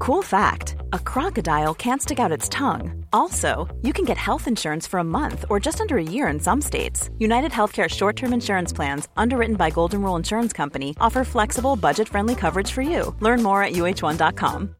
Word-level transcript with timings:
Cool 0.00 0.22
fact 0.22 0.76
a 0.94 0.98
crocodile 0.98 1.74
can't 1.74 2.00
stick 2.00 2.18
out 2.18 2.32
its 2.32 2.48
tongue. 2.48 3.04
Also, 3.12 3.68
you 3.82 3.92
can 3.92 4.06
get 4.06 4.16
health 4.16 4.48
insurance 4.48 4.86
for 4.86 4.98
a 4.98 5.04
month 5.04 5.44
or 5.50 5.60
just 5.60 5.78
under 5.78 5.98
a 5.98 6.02
year 6.02 6.26
in 6.28 6.40
some 6.40 6.62
states. 6.62 7.10
United 7.18 7.52
Healthcare 7.52 7.86
short 7.86 8.16
term 8.16 8.32
insurance 8.32 8.72
plans, 8.72 9.08
underwritten 9.18 9.56
by 9.56 9.68
Golden 9.68 10.00
Rule 10.00 10.16
Insurance 10.16 10.54
Company, 10.54 10.96
offer 11.00 11.22
flexible, 11.22 11.76
budget 11.76 12.08
friendly 12.08 12.34
coverage 12.34 12.72
for 12.72 12.80
you. 12.80 13.14
Learn 13.20 13.42
more 13.42 13.62
at 13.62 13.74
uh1.com. 13.74 14.74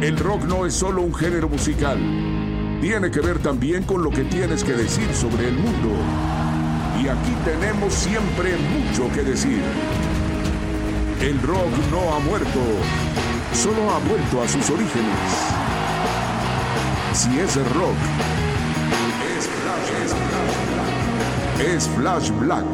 El 0.00 0.16
rock 0.16 0.44
no 0.44 0.64
es 0.64 0.72
solo 0.72 1.02
un 1.02 1.12
género 1.12 1.46
musical. 1.50 1.98
Tiene 2.80 3.10
que 3.10 3.20
ver 3.20 3.38
también 3.42 3.82
con 3.82 4.02
lo 4.02 4.10
que 4.10 4.24
tienes 4.24 4.64
que 4.64 4.72
decir 4.72 5.12
sobre 5.12 5.48
el 5.48 5.58
mundo. 5.58 5.90
Y 7.02 7.08
aquí 7.08 7.36
tenemos 7.44 7.92
siempre 7.92 8.56
mucho 8.56 9.12
que 9.12 9.24
decir. 9.24 9.62
El 11.20 11.42
rock 11.42 11.72
no 11.90 12.14
ha 12.14 12.20
muerto, 12.20 12.60
solo 13.52 13.90
ha 13.90 13.98
vuelto 13.98 14.40
a 14.40 14.46
sus 14.46 14.70
orígenes. 14.70 15.18
Si 17.12 17.40
es 17.40 17.56
rock, 17.74 17.96
es 19.36 19.48
Flash, 19.48 19.90
es 21.60 21.88
Flash 21.88 22.30
Black. 22.38 22.64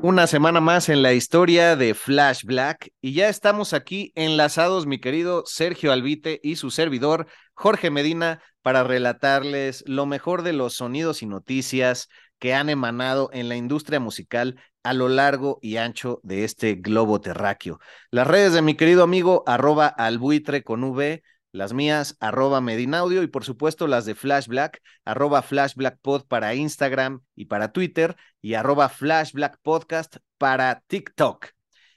Una 0.00 0.28
semana 0.28 0.60
más 0.60 0.88
en 0.88 1.02
la 1.02 1.14
historia 1.14 1.74
de 1.74 1.94
Flash 1.94 2.44
Black 2.44 2.92
y 3.00 3.14
ya 3.14 3.28
estamos 3.28 3.72
aquí 3.72 4.12
enlazados, 4.14 4.86
mi 4.86 5.00
querido 5.00 5.42
Sergio 5.46 5.90
Albite 5.90 6.38
y 6.44 6.54
su 6.54 6.70
servidor 6.70 7.26
Jorge 7.54 7.90
Medina, 7.90 8.40
para 8.62 8.84
relatarles 8.84 9.82
lo 9.86 10.06
mejor 10.06 10.42
de 10.42 10.52
los 10.52 10.74
sonidos 10.74 11.22
y 11.22 11.26
noticias 11.26 12.08
que 12.38 12.54
han 12.54 12.70
emanado 12.70 13.30
en 13.32 13.48
la 13.48 13.56
industria 13.56 14.00
musical 14.00 14.60
a 14.82 14.94
lo 14.94 15.08
largo 15.08 15.58
y 15.60 15.76
ancho 15.76 16.20
de 16.22 16.44
este 16.44 16.74
globo 16.74 17.20
terráqueo. 17.20 17.80
Las 18.10 18.26
redes 18.26 18.52
de 18.52 18.62
mi 18.62 18.74
querido 18.74 19.02
amigo 19.02 19.42
arroba 19.46 19.86
albuitre 19.86 20.62
con 20.62 20.84
V, 20.84 21.22
las 21.52 21.72
mías 21.72 22.16
arroba 22.20 22.60
medinaudio 22.60 23.22
y 23.22 23.26
por 23.26 23.44
supuesto 23.44 23.86
las 23.86 24.04
de 24.04 24.14
Flash 24.14 24.46
Black, 24.46 24.80
arroba 25.04 25.42
Flash 25.42 25.74
Black 25.74 25.98
Pod 26.00 26.26
para 26.26 26.54
Instagram 26.54 27.22
y 27.34 27.46
para 27.46 27.72
Twitter 27.72 28.16
y 28.40 28.54
arroba 28.54 28.88
Flash 28.88 29.32
Black 29.32 29.58
Podcast 29.62 30.16
para 30.38 30.82
TikTok. 30.86 31.46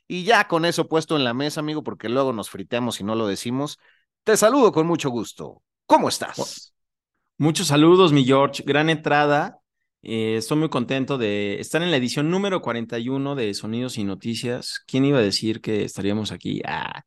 Y 0.08 0.26
ya 0.26 0.48
con 0.48 0.66
eso 0.66 0.90
puesto 0.90 1.16
en 1.16 1.24
la 1.24 1.34
mesa, 1.34 1.62
amigo, 1.62 1.84
porque 1.84 2.10
luego 2.10 2.34
nos 2.34 2.50
friteamos 2.50 3.00
y 3.00 3.06
no 3.06 3.16
lo 3.16 3.28
decimos, 3.28 3.80
te 4.24 4.36
saludo 4.36 4.74
con 4.74 4.86
mucho 4.86 5.10
gusto. 5.10 5.62
¿Cómo 5.86 6.10
estás? 6.10 6.74
Muchos 7.38 7.68
saludos, 7.68 8.12
mi 8.12 8.26
George. 8.26 8.64
Gran 8.66 8.90
entrada. 8.90 9.61
Eh, 10.04 10.38
estoy 10.38 10.58
muy 10.58 10.70
contento 10.70 11.18
de 11.18 11.60
estar 11.60 11.82
en 11.84 11.92
la 11.92 11.98
edición 11.98 12.32
número 12.32 12.62
41 12.62 13.36
de 13.36 13.54
Sonidos 13.54 13.98
y 13.98 14.04
Noticias. 14.04 14.82
¿Quién 14.88 15.06
iba 15.06 15.20
a 15.20 15.24
decir 15.24 15.62
que 15.62 15.84
estaríamos 15.84 16.32
aquí? 16.32 16.62
Ah. 16.66 17.04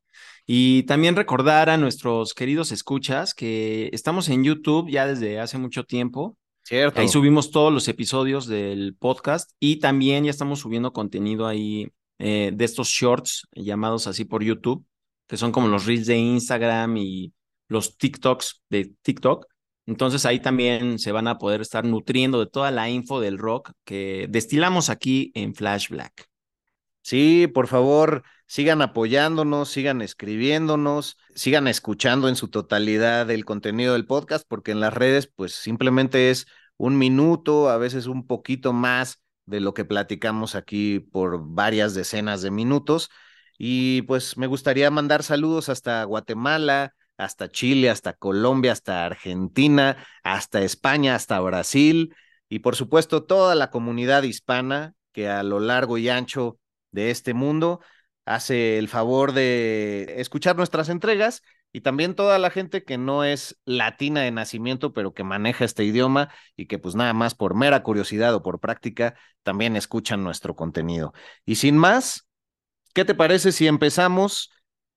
Y 0.46 0.84
también 0.84 1.16
recordar 1.16 1.70
a 1.70 1.76
nuestros 1.76 2.34
queridos 2.34 2.70
escuchas 2.70 3.34
que 3.34 3.88
estamos 3.92 4.28
en 4.28 4.44
YouTube 4.44 4.90
ya 4.90 5.06
desde 5.06 5.40
hace 5.40 5.58
mucho 5.58 5.84
tiempo. 5.84 6.36
Cierto. 6.62 7.00
Ahí 7.00 7.08
subimos 7.08 7.50
todos 7.50 7.72
los 7.72 7.88
episodios 7.88 8.46
del 8.46 8.94
podcast 8.98 9.50
y 9.58 9.80
también 9.80 10.24
ya 10.24 10.30
estamos 10.30 10.60
subiendo 10.60 10.92
contenido 10.92 11.46
ahí 11.46 11.88
eh, 12.18 12.52
de 12.54 12.64
estos 12.64 12.88
shorts 12.88 13.48
llamados 13.52 14.06
así 14.06 14.24
por 14.24 14.42
YouTube, 14.42 14.86
que 15.26 15.36
son 15.36 15.50
como 15.50 15.68
los 15.68 15.84
reels 15.84 16.06
de 16.06 16.16
Instagram 16.16 16.96
y 16.96 17.32
los 17.68 17.96
TikToks 17.98 18.62
de 18.70 18.92
TikTok. 19.02 19.46
Entonces 19.86 20.24
ahí 20.26 20.40
también 20.40 20.98
se 20.98 21.12
van 21.12 21.28
a 21.28 21.38
poder 21.38 21.60
estar 21.60 21.84
nutriendo 21.84 22.40
de 22.40 22.46
toda 22.46 22.70
la 22.70 22.88
info 22.88 23.20
del 23.20 23.38
rock 23.38 23.72
que 23.84 24.26
destilamos 24.30 24.88
aquí 24.90 25.30
en 25.34 25.54
Flash 25.54 25.88
Black. 25.90 26.28
Sí, 27.02 27.46
por 27.48 27.66
favor, 27.66 28.22
sigan 28.46 28.80
apoyándonos, 28.80 29.68
sigan 29.68 30.00
escribiéndonos, 30.00 31.18
sigan 31.34 31.68
escuchando 31.68 32.28
en 32.30 32.36
su 32.36 32.48
totalidad 32.48 33.30
el 33.30 33.44
contenido 33.44 33.92
del 33.92 34.06
podcast, 34.06 34.46
porque 34.48 34.72
en 34.72 34.80
las 34.80 34.94
redes 34.94 35.30
pues 35.34 35.52
simplemente 35.54 36.30
es 36.30 36.46
un 36.78 36.96
minuto, 36.96 37.68
a 37.68 37.76
veces 37.76 38.06
un 38.06 38.26
poquito 38.26 38.72
más 38.72 39.20
de 39.44 39.60
lo 39.60 39.74
que 39.74 39.84
platicamos 39.84 40.54
aquí 40.54 41.00
por 41.00 41.40
varias 41.44 41.94
decenas 41.94 42.40
de 42.40 42.50
minutos. 42.50 43.10
Y 43.58 44.02
pues 44.02 44.36
me 44.36 44.46
gustaría 44.46 44.90
mandar 44.90 45.22
saludos 45.22 45.68
hasta 45.68 46.02
Guatemala, 46.04 46.94
hasta 47.16 47.50
Chile, 47.50 47.90
hasta 47.90 48.14
Colombia, 48.14 48.72
hasta 48.72 49.04
Argentina, 49.04 49.96
hasta 50.22 50.62
España, 50.62 51.14
hasta 51.14 51.40
Brasil 51.40 52.14
y 52.48 52.60
por 52.60 52.76
supuesto 52.76 53.24
toda 53.24 53.54
la 53.54 53.70
comunidad 53.70 54.22
hispana 54.22 54.94
que 55.12 55.28
a 55.28 55.42
lo 55.42 55.60
largo 55.60 55.98
y 55.98 56.08
ancho 56.08 56.58
de 56.90 57.10
este 57.10 57.34
mundo 57.34 57.80
hace 58.26 58.78
el 58.78 58.88
favor 58.88 59.32
de 59.32 60.14
escuchar 60.18 60.56
nuestras 60.56 60.88
entregas 60.88 61.42
y 61.72 61.80
también 61.80 62.14
toda 62.14 62.38
la 62.38 62.50
gente 62.50 62.84
que 62.84 62.98
no 62.98 63.24
es 63.24 63.58
latina 63.64 64.20
de 64.20 64.30
nacimiento, 64.30 64.92
pero 64.92 65.12
que 65.12 65.24
maneja 65.24 65.64
este 65.64 65.84
idioma 65.84 66.30
y 66.56 66.66
que 66.66 66.78
pues 66.78 66.94
nada 66.94 67.12
más 67.12 67.34
por 67.34 67.56
mera 67.56 67.82
curiosidad 67.82 68.32
o 68.34 68.42
por 68.42 68.60
práctica 68.60 69.16
también 69.42 69.74
escuchan 69.74 70.22
nuestro 70.22 70.54
contenido. 70.54 71.12
Y 71.44 71.56
sin 71.56 71.76
más, 71.76 72.28
¿qué 72.94 73.04
te 73.04 73.16
parece 73.16 73.50
si 73.50 73.66
empezamos 73.66 74.52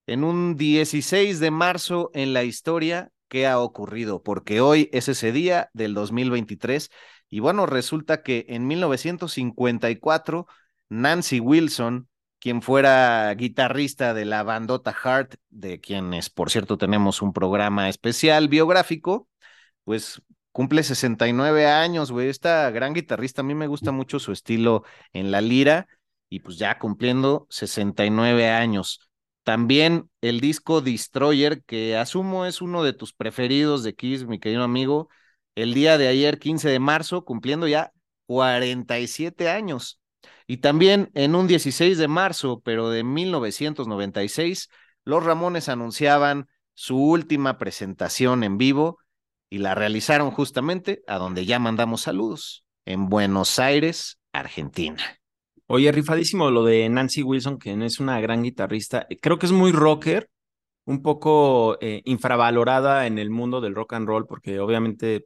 en 0.08 0.24
un 0.24 0.56
16 0.58 1.40
de 1.40 1.52
marzo 1.52 2.10
en 2.14 2.34
la 2.34 2.44
historia 2.44 3.12
qué 3.28 3.46
ha 3.46 3.60
ocurrido, 3.60 4.24
porque 4.24 4.62
hoy 4.62 4.90
es 4.94 5.10
ese 5.10 5.32
día 5.32 5.70
del 5.74 5.94
2023 5.94 6.90
y 7.30 7.40
bueno, 7.42 7.66
resulta 7.66 8.24
que 8.24 8.46
en 8.50 8.68
1954 8.68 10.48
Nancy 10.90 11.40
Wilson, 11.42 12.08
quien 12.40 12.62
fuera 12.62 13.34
guitarrista 13.36 14.14
de 14.14 14.26
la 14.26 14.44
bandota 14.44 14.94
Heart, 14.94 15.36
de 15.50 15.82
quienes 15.82 16.30
por 16.30 16.50
cierto 16.50 16.78
tenemos 16.78 17.22
un 17.22 17.34
programa 17.34 17.90
especial 17.90 18.48
biográfico, 18.48 19.28
pues 19.84 20.22
cumple 20.54 20.84
69 20.84 21.68
años, 21.68 22.12
güey, 22.12 22.30
esta 22.30 22.70
gran 22.72 22.94
guitarrista, 22.94 23.42
a 23.42 23.46
mí 23.46 23.56
me 23.56 23.68
gusta 23.68 23.92
mucho 23.92 24.20
su 24.20 24.32
estilo 24.32 24.84
en 25.14 25.32
la 25.32 25.42
lira 25.42 25.88
y 26.30 26.40
pues 26.40 26.58
ya 26.58 26.80
cumpliendo 26.80 27.48
69 27.50 28.50
años. 28.50 29.07
También 29.48 30.10
el 30.20 30.42
disco 30.42 30.82
Destroyer, 30.82 31.64
que 31.64 31.96
asumo 31.96 32.46
es 32.46 32.62
uno 32.62 32.84
de 32.84 32.92
tus 32.92 33.14
preferidos 33.14 33.82
de 33.82 33.96
Kiss, 33.96 34.26
mi 34.26 34.40
querido 34.42 34.62
amigo, 34.62 35.08
el 35.56 35.74
día 35.74 35.98
de 35.98 36.10
ayer, 36.10 36.38
15 36.38 36.68
de 36.68 36.80
marzo, 36.80 37.24
cumpliendo 37.24 37.66
ya 37.66 37.94
47 38.26 39.50
años. 39.50 40.02
Y 40.48 40.58
también 40.58 41.12
en 41.14 41.34
un 41.34 41.48
16 41.48 41.98
de 41.98 42.10
marzo, 42.10 42.60
pero 42.60 42.90
de 42.90 43.06
1996, 43.06 44.68
los 45.06 45.24
Ramones 45.24 45.70
anunciaban 45.70 46.50
su 46.74 46.98
última 47.02 47.58
presentación 47.58 48.44
en 48.44 48.58
vivo 48.58 49.00
y 49.50 49.60
la 49.60 49.76
realizaron 49.76 50.30
justamente 50.32 51.04
a 51.08 51.20
donde 51.20 51.46
ya 51.46 51.58
mandamos 51.58 52.02
saludos, 52.02 52.66
en 52.86 53.08
Buenos 53.08 53.60
Aires, 53.60 54.20
Argentina. 54.34 55.02
Oye, 55.70 55.92
rifadísimo 55.92 56.50
lo 56.50 56.64
de 56.64 56.88
Nancy 56.90 57.24
Wilson, 57.24 57.60
que 57.60 57.74
es 57.86 58.00
una 58.00 58.22
gran 58.22 58.42
guitarrista. 58.44 59.06
Creo 59.22 59.38
que 59.38 59.46
es 59.48 59.52
muy 59.52 59.72
rocker, 59.74 60.30
un 60.86 61.02
poco 61.02 61.78
eh, 61.82 62.02
infravalorada 62.06 63.08
en 63.08 63.20
el 63.20 63.30
mundo 63.30 63.62
del 63.62 63.76
rock 63.76 63.94
and 63.94 64.08
roll, 64.08 64.28
porque 64.28 64.60
obviamente, 64.60 65.26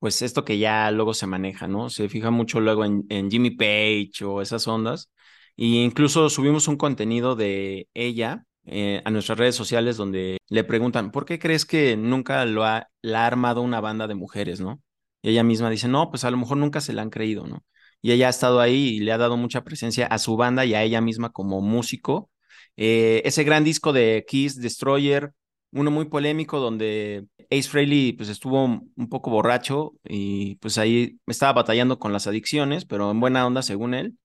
pues 0.00 0.22
esto 0.22 0.44
que 0.44 0.58
ya 0.58 0.90
luego 0.92 1.14
se 1.14 1.26
maneja, 1.28 1.68
¿no? 1.68 1.90
Se 1.90 2.08
fija 2.08 2.30
mucho 2.30 2.60
luego 2.60 2.84
en, 2.84 3.30
Jimmy 3.30 3.50
Page 3.52 4.24
o 4.24 4.42
esas 4.42 4.66
ondas. 4.68 5.10
Y 5.56 5.82
incluso 5.84 6.30
subimos 6.30 6.68
un 6.68 6.76
contenido 6.76 7.36
de 7.36 7.88
ella 7.94 8.44
eh, 8.64 9.02
a 9.04 9.10
nuestras 9.10 9.38
redes 9.38 9.56
sociales 9.56 9.96
donde 9.96 10.38
le 10.48 10.64
preguntan, 10.64 11.12
¿por 11.12 11.24
qué 11.24 11.38
crees 11.38 11.66
que 11.66 11.96
nunca 11.96 12.44
lo 12.46 12.64
ha, 12.64 12.88
la 13.02 13.24
ha 13.24 13.26
armado 13.26 13.62
una 13.62 13.80
banda 13.80 14.08
de 14.08 14.14
mujeres, 14.16 14.60
¿no? 14.60 14.82
Y 15.22 15.30
ella 15.30 15.44
misma 15.44 15.70
dice, 15.70 15.88
no, 15.88 16.10
pues 16.10 16.24
a 16.24 16.30
lo 16.30 16.36
mejor 16.38 16.56
nunca 16.58 16.80
se 16.80 16.92
la 16.92 17.02
han 17.02 17.10
creído, 17.10 17.46
¿no? 17.46 17.64
Y 18.02 18.12
ella 18.12 18.26
ha 18.28 18.30
estado 18.30 18.60
ahí 18.60 18.96
y 18.96 19.00
le 19.00 19.12
ha 19.12 19.18
dado 19.18 19.36
mucha 19.36 19.64
presencia 19.64 20.06
a 20.06 20.18
su 20.18 20.36
banda 20.36 20.64
y 20.66 20.74
a 20.74 20.82
ella 20.82 21.00
misma 21.00 21.30
como 21.32 21.60
músico. 21.62 22.30
Eh, 22.76 23.22
ese 23.24 23.44
gran 23.44 23.64
disco 23.64 23.92
de 23.92 24.24
Kiss 24.28 24.60
Destroyer, 24.60 25.32
uno 25.72 25.90
muy 25.90 26.06
polémico 26.06 26.58
donde 26.60 27.26
Ace 27.50 27.68
Frehley 27.68 28.12
pues 28.12 28.28
estuvo 28.28 28.64
un 28.64 29.08
poco 29.08 29.30
borracho 29.30 29.94
y 30.04 30.56
pues 30.56 30.78
ahí 30.78 31.18
estaba 31.26 31.52
batallando 31.54 31.98
con 31.98 32.12
las 32.12 32.26
adicciones, 32.26 32.84
pero 32.84 33.10
en 33.10 33.20
buena 33.20 33.46
onda 33.46 33.62
según 33.62 33.94
él. 33.94 34.18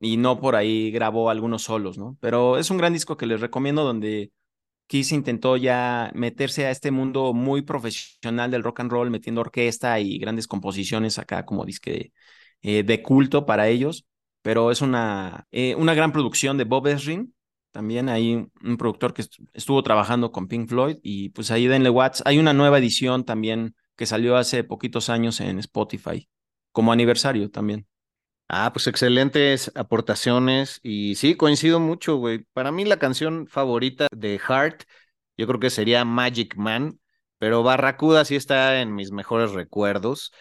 y 0.00 0.16
no 0.16 0.40
por 0.40 0.56
ahí 0.56 0.90
grabó 0.90 1.30
algunos 1.30 1.62
solos, 1.62 1.98
¿no? 1.98 2.16
Pero 2.20 2.58
es 2.58 2.70
un 2.70 2.78
gran 2.78 2.92
disco 2.92 3.16
que 3.16 3.26
les 3.26 3.40
recomiendo 3.40 3.84
donde 3.84 4.32
Kiss 4.88 5.12
intentó 5.12 5.56
ya 5.56 6.10
meterse 6.14 6.66
a 6.66 6.70
este 6.70 6.90
mundo 6.90 7.34
muy 7.34 7.62
profesional 7.62 8.50
del 8.50 8.62
rock 8.64 8.80
and 8.80 8.92
roll, 8.92 9.10
metiendo 9.10 9.40
orquesta 9.42 10.00
y 10.00 10.18
grandes 10.18 10.46
composiciones 10.48 11.18
acá 11.18 11.44
como 11.46 11.64
disque 11.64 12.12
eh, 12.62 12.82
de 12.82 13.02
culto 13.02 13.46
para 13.46 13.68
ellos, 13.68 14.06
pero 14.42 14.70
es 14.70 14.80
una, 14.80 15.46
eh, 15.50 15.74
una 15.76 15.94
gran 15.94 16.12
producción 16.12 16.58
de 16.58 16.64
Bob 16.64 16.86
Esrin, 16.88 17.34
también 17.72 18.10
hay 18.10 18.34
un 18.62 18.76
productor 18.76 19.14
que 19.14 19.24
estuvo 19.54 19.82
trabajando 19.82 20.30
con 20.30 20.46
Pink 20.46 20.68
Floyd 20.68 20.98
y 21.02 21.30
pues 21.30 21.50
ahí 21.50 21.66
denle 21.66 21.88
watts. 21.88 22.22
Hay 22.26 22.38
una 22.38 22.52
nueva 22.52 22.78
edición 22.78 23.24
también 23.24 23.74
que 23.96 24.04
salió 24.04 24.36
hace 24.36 24.62
poquitos 24.62 25.08
años 25.08 25.40
en 25.40 25.58
Spotify, 25.58 26.28
como 26.70 26.92
aniversario 26.92 27.50
también. 27.50 27.86
Ah, 28.48 28.70
pues 28.74 28.86
excelentes 28.86 29.72
aportaciones 29.74 30.80
y 30.82 31.14
sí, 31.14 31.34
coincido 31.34 31.80
mucho, 31.80 32.16
güey. 32.16 32.44
Para 32.52 32.70
mí 32.72 32.84
la 32.84 32.98
canción 32.98 33.46
favorita 33.46 34.06
de 34.14 34.38
Heart, 34.38 34.82
yo 35.38 35.46
creo 35.46 35.58
que 35.58 35.70
sería 35.70 36.04
Magic 36.04 36.56
Man, 36.56 37.00
pero 37.38 37.62
Barracuda 37.62 38.26
sí 38.26 38.36
está 38.36 38.82
en 38.82 38.94
mis 38.94 39.10
mejores 39.12 39.52
recuerdos. 39.52 40.32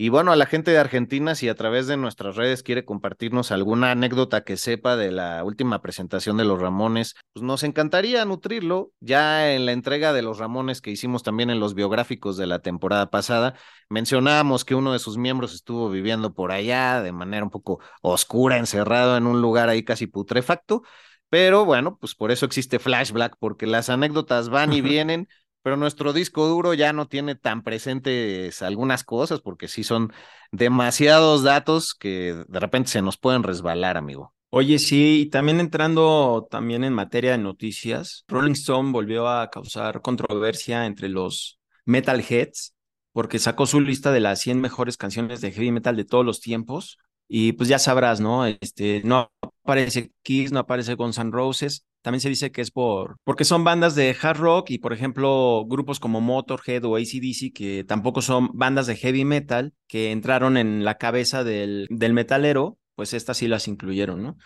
Y 0.00 0.10
bueno, 0.10 0.30
a 0.30 0.36
la 0.36 0.46
gente 0.46 0.70
de 0.70 0.78
Argentina, 0.78 1.34
si 1.34 1.48
a 1.48 1.56
través 1.56 1.88
de 1.88 1.96
nuestras 1.96 2.36
redes 2.36 2.62
quiere 2.62 2.84
compartirnos 2.84 3.50
alguna 3.50 3.90
anécdota 3.90 4.44
que 4.44 4.56
sepa 4.56 4.94
de 4.96 5.10
la 5.10 5.42
última 5.42 5.82
presentación 5.82 6.36
de 6.36 6.44
los 6.44 6.60
Ramones, 6.60 7.16
pues 7.32 7.42
nos 7.42 7.64
encantaría 7.64 8.24
nutrirlo. 8.24 8.92
Ya 9.00 9.52
en 9.52 9.66
la 9.66 9.72
entrega 9.72 10.12
de 10.12 10.22
los 10.22 10.38
Ramones 10.38 10.80
que 10.80 10.92
hicimos 10.92 11.24
también 11.24 11.50
en 11.50 11.58
los 11.58 11.74
biográficos 11.74 12.36
de 12.36 12.46
la 12.46 12.60
temporada 12.60 13.10
pasada, 13.10 13.54
mencionábamos 13.88 14.64
que 14.64 14.76
uno 14.76 14.92
de 14.92 15.00
sus 15.00 15.18
miembros 15.18 15.52
estuvo 15.52 15.90
viviendo 15.90 16.32
por 16.32 16.52
allá 16.52 17.02
de 17.02 17.10
manera 17.10 17.42
un 17.42 17.50
poco 17.50 17.80
oscura, 18.00 18.56
encerrado 18.56 19.16
en 19.16 19.26
un 19.26 19.42
lugar 19.42 19.68
ahí 19.68 19.82
casi 19.84 20.06
putrefacto. 20.06 20.82
Pero 21.28 21.64
bueno, 21.64 21.98
pues 21.98 22.14
por 22.14 22.30
eso 22.30 22.46
existe 22.46 22.78
Flashback, 22.78 23.36
porque 23.40 23.66
las 23.66 23.90
anécdotas 23.90 24.48
van 24.48 24.72
y 24.72 24.80
vienen 24.80 25.26
pero 25.68 25.76
nuestro 25.76 26.14
disco 26.14 26.46
duro 26.46 26.72
ya 26.72 26.94
no 26.94 27.08
tiene 27.08 27.34
tan 27.34 27.62
presentes 27.62 28.62
algunas 28.62 29.04
cosas 29.04 29.42
porque 29.42 29.68
sí 29.68 29.84
son 29.84 30.14
demasiados 30.50 31.42
datos 31.42 31.92
que 31.92 32.42
de 32.48 32.58
repente 32.58 32.88
se 32.88 33.02
nos 33.02 33.18
pueden 33.18 33.42
resbalar, 33.42 33.98
amigo. 33.98 34.34
Oye, 34.48 34.78
sí, 34.78 35.20
y 35.20 35.26
también 35.26 35.60
entrando 35.60 36.48
también 36.50 36.84
en 36.84 36.94
materia 36.94 37.32
de 37.32 37.36
noticias, 37.36 38.24
Rolling 38.28 38.52
Stone 38.52 38.92
volvió 38.92 39.28
a 39.28 39.50
causar 39.50 40.00
controversia 40.00 40.86
entre 40.86 41.10
los 41.10 41.60
metalheads 41.84 42.74
porque 43.12 43.38
sacó 43.38 43.66
su 43.66 43.82
lista 43.82 44.10
de 44.10 44.20
las 44.20 44.40
100 44.40 44.62
mejores 44.62 44.96
canciones 44.96 45.42
de 45.42 45.52
heavy 45.52 45.70
metal 45.70 45.96
de 45.96 46.06
todos 46.06 46.24
los 46.24 46.40
tiempos 46.40 46.96
y 47.28 47.52
pues 47.52 47.68
ya 47.68 47.78
sabrás, 47.78 48.20
¿no? 48.20 48.46
Este, 48.46 49.02
no 49.04 49.30
aparece 49.62 50.12
Kiss, 50.22 50.52
no 50.52 50.60
aparece 50.60 50.94
Guns 50.94 51.18
N' 51.18 51.30
Roses, 51.30 51.86
también 52.02 52.20
se 52.20 52.28
dice 52.28 52.50
que 52.52 52.60
es 52.62 52.70
por 52.70 53.16
porque 53.24 53.44
son 53.44 53.64
bandas 53.64 53.94
de 53.94 54.16
hard 54.20 54.38
rock 54.38 54.70
y 54.70 54.78
por 54.78 54.92
ejemplo 54.92 55.64
grupos 55.66 56.00
como 56.00 56.20
Motorhead 56.20 56.84
o 56.84 56.96
ACDC 56.96 57.52
que 57.54 57.84
tampoco 57.84 58.22
son 58.22 58.50
bandas 58.54 58.86
de 58.86 58.96
heavy 58.96 59.24
metal 59.24 59.74
que 59.88 60.12
entraron 60.12 60.56
en 60.56 60.84
la 60.84 60.96
cabeza 60.96 61.44
del, 61.44 61.86
del 61.90 62.12
metalero, 62.14 62.78
pues 62.94 63.14
estas 63.14 63.36
sí 63.38 63.48
las 63.48 63.68
incluyeron, 63.68 64.22
¿no? 64.22 64.36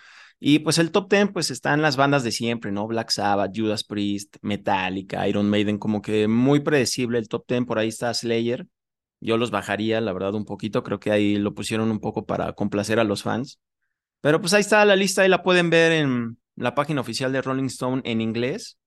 Y 0.41 0.59
pues 0.59 0.79
el 0.79 0.91
top 0.91 1.09
10 1.09 1.31
pues 1.33 1.51
están 1.53 1.83
las 1.83 1.97
bandas 1.97 2.25
de 2.25 2.33
siempre, 2.33 2.73
¿no? 2.73 2.89
Black 2.89 3.11
Sabbath, 3.11 3.53
Judas 3.55 3.85
Priest, 3.85 4.37
Metallica, 4.43 5.29
Iron 5.29 5.49
Maiden, 5.49 5.79
como 5.79 6.03
que 6.03 6.27
muy 6.27 6.61
predecible 6.61 7.19
el 7.19 7.29
top 7.29 7.45
10, 7.47 7.65
por 7.65 7.79
ahí 7.79 7.89
está 7.89 8.13
Slayer. 8.13 8.67
Yo 9.23 9.37
los 9.37 9.51
bajaría, 9.51 10.01
la 10.01 10.13
verdad, 10.13 10.35
un 10.35 10.45
poquito, 10.45 10.83
creo 10.83 11.01
que 11.01 11.13
ahí 11.13 11.37
lo 11.37 11.55
pusieron 11.55 11.91
un 11.91 12.01
poco 12.01 12.27
para 12.27 12.53
complacer 12.55 12.99
a 12.99 13.05
los 13.05 13.23
fans. 13.23 13.61
Pero 14.21 14.41
pues 14.41 14.53
ahí 14.55 14.61
está 14.61 14.85
la 14.85 14.97
lista, 14.97 15.23
ahí 15.23 15.29
la 15.29 15.43
pueden 15.43 15.71
ver 15.71 15.93
en, 15.93 16.39
la 16.57 16.75
página 16.75 17.01
oficial 17.01 17.33
de 17.33 17.43
Rolling 17.43 17.67
Stone 17.67 18.03
en 18.05 18.21
inglés. 18.21 18.79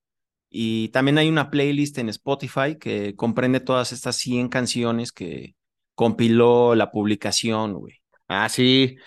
Y 0.49 0.89
también 0.89 1.17
hay 1.17 1.29
una 1.29 1.49
playlist 1.49 1.97
en 1.97 2.09
Spotify 2.09 2.77
que 2.79 3.15
comprende 3.15 3.59
todas 3.59 3.91
estas 3.91 4.17
100 4.17 4.49
canciones 4.49 5.11
que 5.11 5.55
compiló 5.95 6.75
la 6.75 6.91
publicación, 6.91 7.73
güey. 7.73 8.01
Ah, 8.27 8.49
sí. 8.49 8.97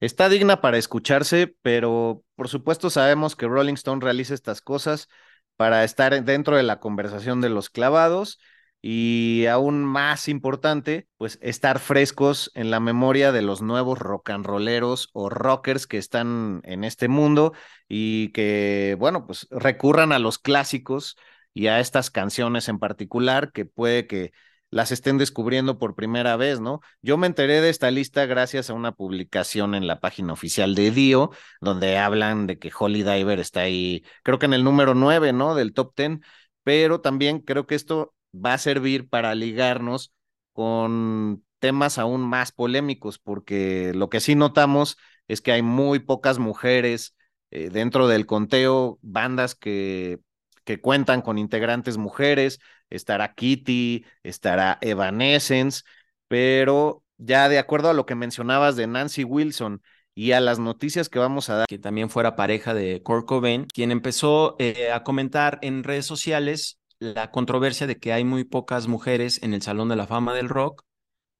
Está 0.00 0.28
digna 0.28 0.60
para 0.60 0.78
escucharse, 0.78 1.56
pero 1.62 2.22
por 2.36 2.48
supuesto 2.48 2.90
sabemos 2.90 3.36
que 3.36 3.46
Rolling 3.46 3.74
Stone 3.74 4.04
realiza 4.04 4.34
estas 4.34 4.60
cosas 4.60 5.08
para 5.56 5.82
estar 5.84 6.24
dentro 6.24 6.56
de 6.56 6.62
la 6.62 6.78
conversación 6.78 7.40
de 7.40 7.48
los 7.48 7.68
clavados 7.68 8.38
y 8.80 9.46
aún 9.46 9.84
más 9.84 10.28
importante, 10.28 11.08
pues 11.16 11.38
estar 11.42 11.80
frescos 11.80 12.50
en 12.54 12.70
la 12.70 12.80
memoria 12.80 13.32
de 13.32 13.42
los 13.42 13.60
nuevos 13.60 13.98
rock 13.98 14.30
and 14.30 14.46
rolleros 14.46 15.10
o 15.12 15.28
rockers 15.28 15.86
que 15.86 15.98
están 15.98 16.60
en 16.64 16.84
este 16.84 17.08
mundo 17.08 17.52
y 17.88 18.30
que, 18.32 18.96
bueno, 18.98 19.26
pues 19.26 19.48
recurran 19.50 20.12
a 20.12 20.18
los 20.18 20.38
clásicos 20.38 21.16
y 21.54 21.66
a 21.66 21.80
estas 21.80 22.10
canciones 22.10 22.68
en 22.68 22.78
particular 22.78 23.50
que 23.52 23.64
puede 23.64 24.06
que 24.06 24.32
las 24.70 24.92
estén 24.92 25.18
descubriendo 25.18 25.78
por 25.78 25.94
primera 25.94 26.36
vez, 26.36 26.60
¿no? 26.60 26.80
Yo 27.02 27.16
me 27.16 27.26
enteré 27.26 27.60
de 27.60 27.70
esta 27.70 27.90
lista 27.90 28.26
gracias 28.26 28.70
a 28.70 28.74
una 28.74 28.92
publicación 28.92 29.74
en 29.74 29.86
la 29.86 29.98
página 29.98 30.32
oficial 30.34 30.74
de 30.74 30.90
Dio, 30.90 31.30
donde 31.60 31.96
hablan 31.98 32.46
de 32.46 32.58
que 32.58 32.70
Holy 32.78 33.02
Diver 33.02 33.40
está 33.40 33.60
ahí, 33.60 34.04
creo 34.22 34.38
que 34.38 34.46
en 34.46 34.52
el 34.52 34.64
número 34.64 34.94
9, 34.94 35.32
¿no? 35.32 35.54
Del 35.54 35.72
top 35.72 35.94
10, 35.96 36.20
pero 36.64 37.00
también 37.00 37.40
creo 37.40 37.66
que 37.66 37.74
esto 37.74 38.14
va 38.34 38.54
a 38.54 38.58
servir 38.58 39.08
para 39.08 39.34
ligarnos 39.34 40.12
con 40.52 41.44
temas 41.58 41.98
aún 41.98 42.22
más 42.22 42.52
polémicos, 42.52 43.18
porque 43.18 43.92
lo 43.94 44.08
que 44.08 44.20
sí 44.20 44.34
notamos 44.34 44.96
es 45.26 45.40
que 45.40 45.52
hay 45.52 45.62
muy 45.62 45.98
pocas 45.98 46.38
mujeres 46.38 47.14
eh, 47.50 47.70
dentro 47.70 48.08
del 48.08 48.26
conteo, 48.26 48.98
bandas 49.02 49.54
que, 49.54 50.20
que 50.64 50.80
cuentan 50.80 51.22
con 51.22 51.38
integrantes 51.38 51.96
mujeres, 51.96 52.60
estará 52.90 53.34
Kitty, 53.34 54.04
estará 54.22 54.78
Evanescence, 54.80 55.82
pero 56.28 57.02
ya 57.16 57.48
de 57.48 57.58
acuerdo 57.58 57.90
a 57.90 57.94
lo 57.94 58.06
que 58.06 58.14
mencionabas 58.14 58.76
de 58.76 58.86
Nancy 58.86 59.24
Wilson 59.24 59.82
y 60.14 60.32
a 60.32 60.40
las 60.40 60.58
noticias 60.58 61.08
que 61.08 61.18
vamos 61.18 61.48
a 61.48 61.56
dar. 61.56 61.66
Que 61.66 61.78
también 61.78 62.10
fuera 62.10 62.36
pareja 62.36 62.74
de 62.74 63.02
Kurt 63.02 63.26
Cobain, 63.26 63.66
quien 63.66 63.90
empezó 63.90 64.56
eh, 64.58 64.90
a 64.92 65.02
comentar 65.02 65.58
en 65.62 65.84
redes 65.84 66.06
sociales 66.06 66.77
la 67.00 67.30
controversia 67.30 67.86
de 67.86 67.98
que 67.98 68.12
hay 68.12 68.24
muy 68.24 68.44
pocas 68.44 68.88
mujeres 68.88 69.42
en 69.42 69.54
el 69.54 69.62
Salón 69.62 69.88
de 69.88 69.96
la 69.96 70.06
Fama 70.06 70.34
del 70.34 70.48
Rock 70.48 70.84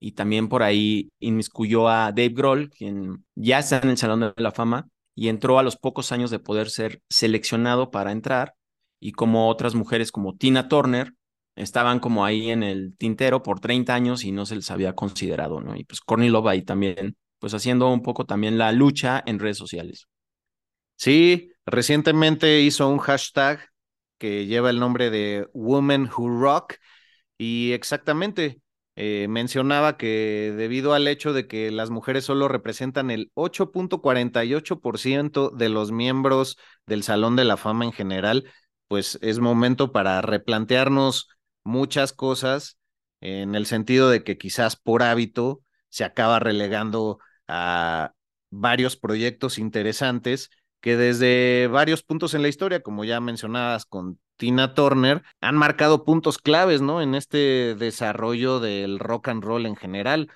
y 0.01 0.13
también 0.13 0.49
por 0.49 0.63
ahí 0.63 1.11
inmiscuyó 1.19 1.89
a 1.89 2.13
Dave 2.13 2.31
Grohl, 2.31 2.71
quien 2.71 3.25
ya 3.35 3.59
está 3.59 3.81
en 3.81 3.91
el 3.91 3.99
Salón 3.99 4.21
de 4.21 4.33
la 4.37 4.53
Fama 4.53 4.89
y 5.15 5.29
entró 5.29 5.59
a 5.59 5.63
los 5.65 5.77
pocos 5.77 6.13
años 6.13 6.31
de 6.31 6.39
poder 6.39 6.71
ser 6.71 7.03
seleccionado 7.09 7.91
para 7.91 8.13
entrar 8.13 8.55
y 9.01 9.13
como 9.13 9.49
otras 9.49 9.75
mujeres 9.75 10.13
como 10.13 10.37
Tina 10.37 10.69
Turner 10.69 11.15
estaban 11.57 11.99
como 11.99 12.25
ahí 12.25 12.51
en 12.51 12.63
el 12.63 12.97
tintero 12.97 13.43
por 13.43 13.59
30 13.59 13.95
años 13.95 14.25
y 14.25 14.31
no 14.31 14.47
se 14.47 14.55
les 14.55 14.71
había 14.71 14.95
considerado, 14.95 15.61
¿no? 15.61 15.75
Y 15.77 15.85
pues 15.85 16.01
Courtney 16.01 16.29
Love 16.29 16.47
ahí 16.47 16.63
también, 16.63 17.17
pues 17.41 17.53
haciendo 17.53 17.93
un 17.93 18.03
poco 18.03 18.27
también 18.27 18.59
la 18.59 18.71
lucha 18.71 19.23
en 19.27 19.41
redes 19.41 19.59
sociales. 19.59 20.07
Sí, 20.97 21.51
recientemente 21.67 22.61
hizo 22.61 22.89
un 22.89 22.99
hashtag 22.99 23.61
que 24.19 24.47
lleva 24.47 24.71
el 24.71 24.81
nombre 24.81 25.11
de 25.11 25.49
Women 25.53 26.11
Who 26.17 26.41
Rock. 26.41 26.75
Y 27.39 27.73
exactamente 27.73 28.61
eh, 28.97 29.27
mencionaba 29.29 29.97
que 29.97 30.53
debido 30.57 30.93
al 30.93 31.07
hecho 31.07 31.33
de 31.33 31.47
que 31.47 31.71
las 31.71 31.91
mujeres 31.91 32.25
solo 32.25 32.49
representan 32.49 33.13
el 33.13 33.31
8.48% 33.35 35.51
de 35.51 35.69
los 35.69 35.93
miembros 35.93 36.59
del 36.87 37.05
Salón 37.05 37.37
de 37.37 37.45
la 37.45 37.57
Fama 37.57 37.85
en 37.85 37.93
general, 37.93 38.51
pues 38.89 39.19
es 39.23 39.39
momento 39.39 39.93
para 39.93 40.21
replantearnos 40.21 41.29
muchas 41.63 42.13
cosas 42.13 42.79
en 43.21 43.55
el 43.55 43.67
sentido 43.67 44.11
de 44.11 44.25
que 44.25 44.39
quizás 44.39 44.77
por 44.77 45.03
hábito 45.03 45.63
se 45.91 46.05
acaba 46.05 46.39
relegando 46.41 47.19
a 47.47 48.15
varios 48.51 48.97
proyectos 48.97 49.59
interesantes 49.59 50.51
que 50.81 50.97
desde 50.97 51.67
varios 51.69 52.03
puntos 52.03 52.35
en 52.35 52.43
la 52.43 52.49
historia, 52.49 52.83
como 52.83 53.05
ya 53.05 53.21
mencionabas 53.21 53.85
con 53.85 54.19
Tina 54.37 54.75
Turner, 54.75 55.23
han 55.41 55.57
marcado 55.57 56.05
puntos 56.05 56.39
claves, 56.39 56.81
¿no? 56.81 57.03
En 57.03 57.15
este 57.15 57.75
desarrollo 57.75 58.61
del 58.61 58.99
rock 58.99 59.29
and 59.29 59.43
roll 59.43 59.67
en 59.67 59.77
general. 59.77 60.31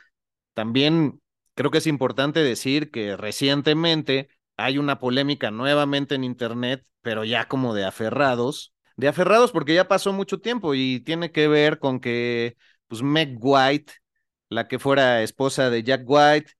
También 0.55 1.21
creo 1.55 1.71
que 1.71 1.79
es 1.79 1.87
importante 1.87 2.41
decir 2.41 2.91
que 2.91 3.17
recientemente 3.17 4.29
hay 4.57 4.79
una 4.79 4.99
polémica 4.99 5.51
nuevamente 5.51 6.15
en 6.15 6.25
Internet, 6.25 6.85
pero 7.03 7.25
ya 7.25 7.47
como 7.49 7.75
de 7.75 7.85
aferrados, 7.85 8.73
de 8.97 9.09
aferrados 9.09 9.53
porque 9.53 9.75
ya 9.75 9.89
pasó 9.89 10.13
mucho 10.13 10.41
tiempo 10.41 10.75
y 10.75 11.01
tiene 11.01 11.33
que 11.33 11.49
ver 11.49 11.79
con 11.79 12.01
que, 12.01 12.57
pues, 12.89 13.03
Meg 13.03 13.37
White, 13.41 13.93
la 14.49 14.69
que 14.69 14.79
fuera 14.79 15.23
esposa 15.23 15.71
de 15.71 15.83
Jack 15.83 16.03
White, 16.07 16.53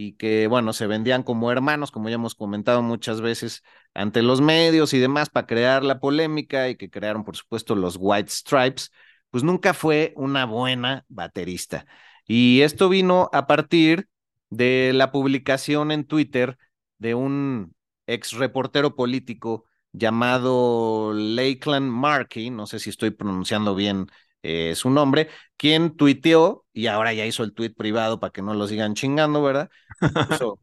y 0.00 0.12
que, 0.14 0.46
bueno, 0.46 0.72
se 0.72 0.86
vendían 0.86 1.22
como 1.22 1.52
hermanos, 1.52 1.90
como 1.90 2.08
ya 2.08 2.14
hemos 2.14 2.34
comentado 2.34 2.80
muchas 2.82 3.20
veces 3.20 3.62
ante 3.92 4.22
los 4.22 4.40
medios 4.40 4.94
y 4.94 4.98
demás, 4.98 5.28
para 5.28 5.46
crear 5.46 5.84
la 5.84 6.00
polémica 6.00 6.70
y 6.70 6.76
que 6.76 6.88
crearon, 6.88 7.22
por 7.24 7.36
supuesto, 7.36 7.74
los 7.74 7.96
White 8.00 8.30
Stripes, 8.30 8.92
pues 9.30 9.44
nunca 9.44 9.74
fue 9.74 10.14
una 10.16 10.46
buena 10.46 11.04
baterista. 11.08 11.86
Y 12.26 12.62
esto 12.62 12.88
vino 12.88 13.28
a 13.34 13.46
partir 13.46 14.08
de 14.48 14.92
la 14.94 15.12
publicación 15.12 15.92
en 15.92 16.04
Twitter 16.04 16.56
de 16.98 17.14
un 17.14 17.74
ex 18.06 18.32
reportero 18.32 18.96
político 18.96 19.66
llamado 19.92 21.12
Lakeland 21.12 21.90
Markey, 21.90 22.50
no 22.50 22.66
sé 22.66 22.78
si 22.78 22.88
estoy 22.88 23.10
pronunciando 23.10 23.74
bien 23.74 24.06
eh, 24.42 24.74
su 24.76 24.90
nombre, 24.90 25.28
quien 25.56 25.96
tuiteó, 25.96 26.64
y 26.72 26.86
ahora 26.86 27.12
ya 27.12 27.26
hizo 27.26 27.44
el 27.44 27.52
tuit 27.54 27.76
privado 27.76 28.20
para 28.20 28.32
que 28.32 28.42
no 28.42 28.54
lo 28.54 28.66
sigan 28.68 28.94
chingando, 28.94 29.42
¿verdad? 29.42 29.70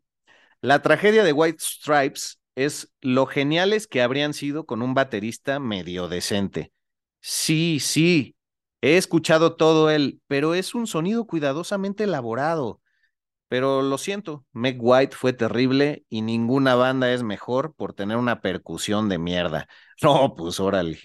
la 0.61 0.81
tragedia 0.81 1.23
de 1.23 1.33
White 1.33 1.59
Stripes 1.61 2.39
es 2.55 2.91
lo 3.01 3.25
geniales 3.27 3.87
que 3.87 4.01
habrían 4.01 4.33
sido 4.33 4.65
con 4.65 4.81
un 4.81 4.93
baterista 4.93 5.59
medio 5.59 6.07
decente. 6.07 6.71
Sí, 7.21 7.79
sí, 7.79 8.35
he 8.81 8.97
escuchado 8.97 9.55
todo 9.55 9.89
él, 9.89 10.21
pero 10.27 10.53
es 10.55 10.73
un 10.75 10.87
sonido 10.87 11.25
cuidadosamente 11.27 12.05
elaborado. 12.05 12.81
Pero 13.49 13.81
lo 13.81 13.97
siento, 13.97 14.45
Meg 14.53 14.77
White 14.81 15.15
fue 15.15 15.33
terrible 15.33 16.05
y 16.09 16.21
ninguna 16.21 16.75
banda 16.75 17.13
es 17.13 17.23
mejor 17.23 17.73
por 17.75 17.93
tener 17.93 18.17
una 18.17 18.41
percusión 18.41 19.09
de 19.09 19.17
mierda. 19.19 19.67
No, 20.03 20.35
pues 20.35 20.59
órale. 20.59 20.99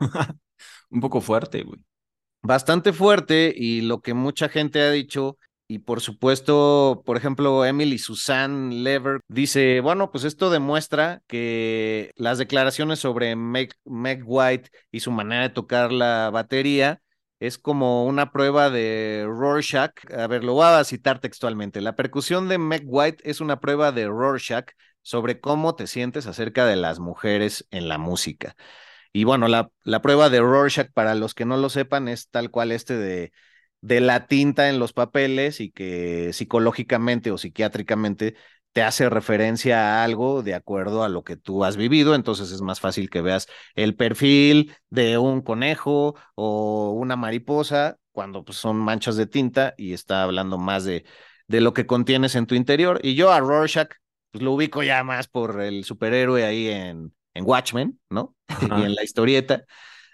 Un 0.92 1.00
poco 1.00 1.20
fuerte, 1.20 1.62
güey. 1.62 1.80
Bastante 2.42 2.92
fuerte 2.92 3.52
y 3.56 3.80
lo 3.80 4.00
que 4.00 4.14
mucha 4.14 4.48
gente 4.48 4.80
ha 4.82 4.90
dicho 4.90 5.38
y 5.72 5.78
por 5.78 6.02
supuesto, 6.02 7.02
por 7.06 7.16
ejemplo, 7.16 7.64
Emily 7.64 7.96
Susan 7.98 8.84
Lever 8.84 9.20
dice, 9.28 9.80
bueno, 9.80 10.10
pues 10.10 10.24
esto 10.24 10.50
demuestra 10.50 11.22
que 11.26 12.12
las 12.16 12.36
declaraciones 12.36 12.98
sobre 12.98 13.36
Meg, 13.36 13.72
White 14.26 14.70
y 14.90 15.00
su 15.00 15.10
manera 15.10 15.44
de 15.44 15.48
tocar 15.48 15.90
la 15.90 16.28
batería 16.30 17.00
es 17.40 17.56
como 17.56 18.04
una 18.04 18.32
prueba 18.32 18.68
de 18.68 19.24
Rorschach. 19.26 19.92
A 20.14 20.26
ver, 20.26 20.44
lo 20.44 20.52
voy 20.52 20.66
a 20.66 20.84
citar 20.84 21.20
textualmente. 21.20 21.80
La 21.80 21.96
percusión 21.96 22.50
de 22.50 22.58
Meg 22.58 22.82
White 22.86 23.28
es 23.28 23.40
una 23.40 23.58
prueba 23.58 23.92
de 23.92 24.08
Rorschach 24.08 24.72
sobre 25.00 25.40
cómo 25.40 25.74
te 25.74 25.86
sientes 25.86 26.26
acerca 26.26 26.66
de 26.66 26.76
las 26.76 26.98
mujeres 27.00 27.66
en 27.70 27.88
la 27.88 27.96
música. 27.96 28.56
Y 29.12 29.24
bueno, 29.24 29.48
la, 29.48 29.70
la 29.84 30.00
prueba 30.02 30.30
de 30.30 30.40
Rorschach, 30.40 30.90
para 30.92 31.14
los 31.14 31.34
que 31.34 31.44
no 31.44 31.56
lo 31.56 31.68
sepan, 31.68 32.08
es 32.08 32.28
tal 32.30 32.50
cual 32.50 32.72
este 32.72 32.96
de, 32.96 33.32
de 33.80 34.00
la 34.00 34.26
tinta 34.26 34.68
en 34.70 34.78
los 34.78 34.92
papeles 34.92 35.60
y 35.60 35.70
que 35.70 36.32
psicológicamente 36.32 37.30
o 37.30 37.38
psiquiátricamente 37.38 38.36
te 38.72 38.82
hace 38.82 39.10
referencia 39.10 40.00
a 40.00 40.04
algo 40.04 40.42
de 40.42 40.54
acuerdo 40.54 41.04
a 41.04 41.08
lo 41.10 41.24
que 41.24 41.36
tú 41.36 41.64
has 41.64 41.76
vivido, 41.76 42.14
entonces 42.14 42.50
es 42.52 42.62
más 42.62 42.80
fácil 42.80 43.10
que 43.10 43.20
veas 43.20 43.46
el 43.74 43.94
perfil 43.96 44.74
de 44.88 45.18
un 45.18 45.42
conejo 45.42 46.14
o 46.34 46.92
una 46.92 47.16
mariposa 47.16 47.98
cuando 48.12 48.44
pues, 48.44 48.56
son 48.58 48.76
manchas 48.78 49.16
de 49.16 49.26
tinta 49.26 49.74
y 49.76 49.92
está 49.92 50.22
hablando 50.22 50.56
más 50.58 50.84
de, 50.84 51.04
de 51.48 51.60
lo 51.60 51.74
que 51.74 51.86
contienes 51.86 52.34
en 52.34 52.46
tu 52.46 52.54
interior. 52.54 52.98
Y 53.02 53.14
yo 53.14 53.30
a 53.30 53.40
Rorschach 53.40 53.90
pues, 54.30 54.42
lo 54.42 54.52
ubico 54.52 54.82
ya 54.82 55.04
más 55.04 55.28
por 55.28 55.60
el 55.60 55.84
superhéroe 55.84 56.44
ahí 56.44 56.68
en, 56.68 57.12
en 57.34 57.44
Watchmen, 57.46 58.00
¿no? 58.10 58.34
y 58.78 58.82
en 58.82 58.94
la 58.94 59.04
historieta, 59.04 59.64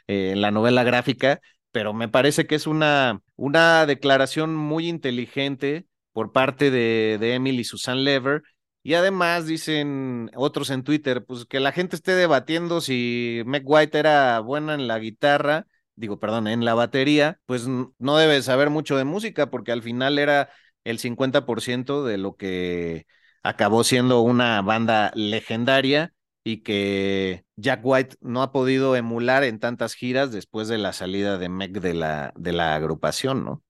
eh, 0.06 0.32
en 0.32 0.40
la 0.40 0.50
novela 0.50 0.84
gráfica, 0.84 1.40
pero 1.72 1.92
me 1.92 2.08
parece 2.08 2.46
que 2.46 2.54
es 2.54 2.66
una, 2.66 3.20
una 3.36 3.86
declaración 3.86 4.54
muy 4.56 4.88
inteligente 4.88 5.86
por 6.12 6.32
parte 6.32 6.70
de, 6.70 7.18
de 7.20 7.34
Emily 7.34 7.64
Susan 7.64 8.04
Lever. 8.04 8.42
Y 8.82 8.94
además 8.94 9.46
dicen 9.46 10.30
otros 10.34 10.70
en 10.70 10.82
Twitter, 10.82 11.24
pues 11.24 11.44
que 11.44 11.60
la 11.60 11.72
gente 11.72 11.96
esté 11.96 12.14
debatiendo 12.14 12.80
si 12.80 13.42
Meg 13.44 13.62
White 13.66 13.98
era 13.98 14.40
buena 14.40 14.74
en 14.74 14.88
la 14.88 14.98
guitarra, 14.98 15.66
digo, 15.94 16.18
perdón, 16.20 16.46
en 16.48 16.64
la 16.64 16.74
batería, 16.74 17.38
pues 17.44 17.66
no 17.66 18.16
debe 18.16 18.40
saber 18.42 18.70
mucho 18.70 18.96
de 18.96 19.04
música 19.04 19.50
porque 19.50 19.72
al 19.72 19.82
final 19.82 20.18
era 20.18 20.48
el 20.84 20.98
50% 20.98 22.04
de 22.04 22.16
lo 22.18 22.36
que 22.36 23.06
acabó 23.42 23.84
siendo 23.84 24.20
una 24.20 24.62
banda 24.62 25.12
legendaria 25.14 26.14
y 26.48 26.62
que 26.62 27.44
Jack 27.56 27.80
White 27.82 28.16
no 28.22 28.40
ha 28.40 28.52
podido 28.52 28.96
emular 28.96 29.44
en 29.44 29.58
tantas 29.58 29.94
giras 29.94 30.32
después 30.32 30.66
de 30.68 30.78
la 30.78 30.94
salida 30.94 31.36
de 31.36 31.50
Meg 31.50 31.82
de 31.82 31.92
la, 31.92 32.32
de 32.36 32.54
la 32.54 32.74
agrupación, 32.74 33.44
¿no? 33.44 33.62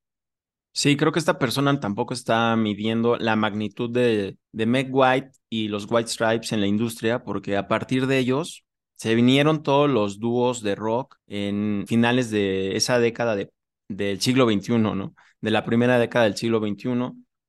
Sí, 0.71 0.97
creo 0.97 1.11
que 1.11 1.19
esta 1.19 1.41
persona 1.41 1.81
tampoco 1.81 2.15
está 2.15 2.55
midiendo 2.55 3.17
la 3.17 3.35
magnitud 3.35 3.91
de, 3.91 4.39
de 4.53 4.67
Meg 4.67 4.91
White 4.93 5.33
y 5.51 5.67
los 5.67 5.91
White 5.91 6.09
Stripes 6.09 6.53
en 6.53 6.61
la 6.61 6.69
industria, 6.69 7.25
porque 7.25 7.57
a 7.57 7.67
partir 7.67 8.07
de 8.07 8.19
ellos 8.19 8.65
se 8.95 9.17
vinieron 9.17 9.65
todos 9.65 9.91
los 9.91 10.21
dúos 10.21 10.63
de 10.63 10.77
rock 10.77 11.17
en 11.27 11.85
finales 11.89 12.31
de 12.31 12.77
esa 12.77 13.01
década 13.01 13.35
de, 13.35 13.51
del 13.89 14.21
siglo 14.21 14.49
XXI, 14.49 14.79
¿no? 14.79 15.15
De 15.41 15.51
la 15.51 15.65
primera 15.65 15.99
década 15.99 16.27
del 16.27 16.37
siglo 16.37 16.61
XXI, 16.61 16.91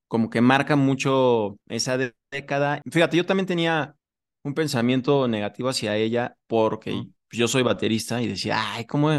como 0.07 0.31
que 0.31 0.41
marca 0.41 0.75
mucho 0.75 1.59
esa 1.67 1.99
década. 2.31 2.81
Fíjate, 2.89 3.15
yo 3.17 3.27
también 3.27 3.45
tenía 3.45 3.95
un 4.49 4.55
pensamiento 4.55 5.27
negativo 5.27 5.69
hacia 5.69 5.95
ella 5.95 6.35
porque 6.47 7.05
yo 7.31 7.47
soy 7.47 7.63
baterista 7.63 8.21
y 8.21 8.27
decía, 8.27 8.73
ay, 8.73 8.85
¿cómo 8.85 9.11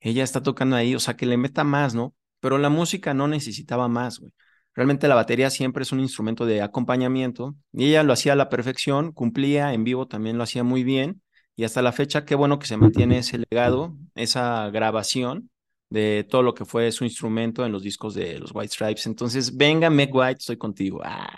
ella 0.00 0.24
está 0.24 0.42
tocando 0.42 0.76
ahí? 0.76 0.94
O 0.94 1.00
sea, 1.00 1.16
que 1.16 1.26
le 1.26 1.36
meta 1.36 1.64
más, 1.64 1.94
¿no? 1.94 2.14
pero 2.40 2.58
la 2.58 2.68
música 2.68 3.14
no 3.14 3.28
necesitaba 3.28 3.88
más, 3.88 4.20
güey. 4.20 4.32
Realmente 4.72 5.08
la 5.08 5.14
batería 5.14 5.50
siempre 5.50 5.82
es 5.82 5.90
un 5.90 5.98
instrumento 5.98 6.46
de 6.46 6.62
acompañamiento 6.62 7.56
y 7.72 7.86
ella 7.86 8.04
lo 8.04 8.12
hacía 8.12 8.34
a 8.34 8.36
la 8.36 8.48
perfección, 8.48 9.10
cumplía 9.10 9.72
en 9.72 9.82
vivo 9.82 10.06
también 10.06 10.36
lo 10.36 10.44
hacía 10.44 10.62
muy 10.62 10.84
bien 10.84 11.22
y 11.56 11.64
hasta 11.64 11.82
la 11.82 11.92
fecha 11.92 12.24
qué 12.24 12.36
bueno 12.36 12.58
que 12.58 12.66
se 12.66 12.76
mantiene 12.76 13.18
ese 13.18 13.38
legado, 13.50 13.96
esa 14.14 14.70
grabación 14.70 15.50
de 15.90 16.24
todo 16.30 16.42
lo 16.42 16.54
que 16.54 16.66
fue 16.66 16.92
su 16.92 17.04
instrumento 17.04 17.66
en 17.66 17.72
los 17.72 17.82
discos 17.82 18.14
de 18.14 18.38
los 18.38 18.54
White 18.54 18.74
Stripes. 18.74 19.06
Entonces, 19.06 19.56
venga, 19.56 19.90
Meg 19.90 20.14
White, 20.14 20.38
estoy 20.38 20.56
contigo. 20.56 21.00
Ah. 21.02 21.36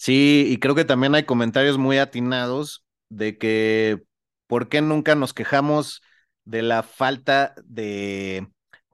Sí, 0.00 0.46
y 0.48 0.56
creo 0.56 0.74
que 0.74 0.86
también 0.86 1.14
hay 1.14 1.24
comentarios 1.24 1.76
muy 1.76 1.98
atinados 1.98 2.86
de 3.10 3.36
que 3.36 4.02
por 4.46 4.70
qué 4.70 4.80
nunca 4.80 5.14
nos 5.14 5.34
quejamos 5.34 6.00
de 6.46 6.62
la 6.62 6.82
falta 6.82 7.54
de 7.66 8.48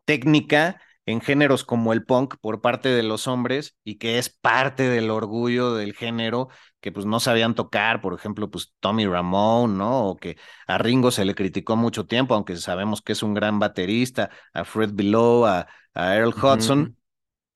técnica 0.05 0.83
en 1.07 1.21
géneros 1.21 1.63
como 1.63 1.93
el 1.93 2.05
punk 2.05 2.35
por 2.41 2.61
parte 2.61 2.89
de 2.89 3.05
los 3.05 3.29
hombres 3.29 3.77
y 3.85 3.99
que 3.99 4.19
es 4.19 4.31
parte 4.31 4.89
del 4.89 5.11
orgullo 5.11 5.77
del 5.77 5.95
género 5.95 6.49
que 6.81 6.91
pues 6.91 7.07
no 7.07 7.21
sabían 7.21 7.55
tocar, 7.55 8.01
por 8.01 8.13
ejemplo, 8.13 8.51
pues 8.51 8.75
Tommy 8.81 9.07
Ramone, 9.07 9.79
¿no? 9.79 10.09
O 10.09 10.17
que 10.17 10.37
a 10.67 10.77
Ringo 10.77 11.13
se 11.13 11.25
le 11.25 11.37
criticó 11.37 11.77
mucho 11.77 12.07
tiempo, 12.07 12.35
aunque 12.35 12.57
sabemos 12.57 13.01
que 13.01 13.13
es 13.13 13.23
un 13.23 13.33
gran 13.33 13.61
baterista, 13.61 14.31
a 14.53 14.65
Fred 14.65 14.91
Below, 14.93 15.47
a, 15.47 15.69
Earl 15.95 16.35
Hudson. 16.35 16.97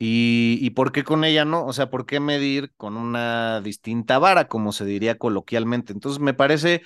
Y, 0.00 0.58
¿Y 0.62 0.70
por 0.70 0.92
qué 0.92 1.04
con 1.04 1.24
ella 1.24 1.44
no? 1.44 1.66
O 1.66 1.74
sea, 1.74 1.90
¿por 1.90 2.06
qué 2.06 2.20
medir 2.20 2.72
con 2.78 2.96
una 2.96 3.60
distinta 3.60 4.18
vara, 4.18 4.48
como 4.48 4.72
se 4.72 4.86
diría 4.86 5.18
coloquialmente? 5.18 5.92
Entonces, 5.92 6.20
me 6.20 6.34
parece 6.34 6.82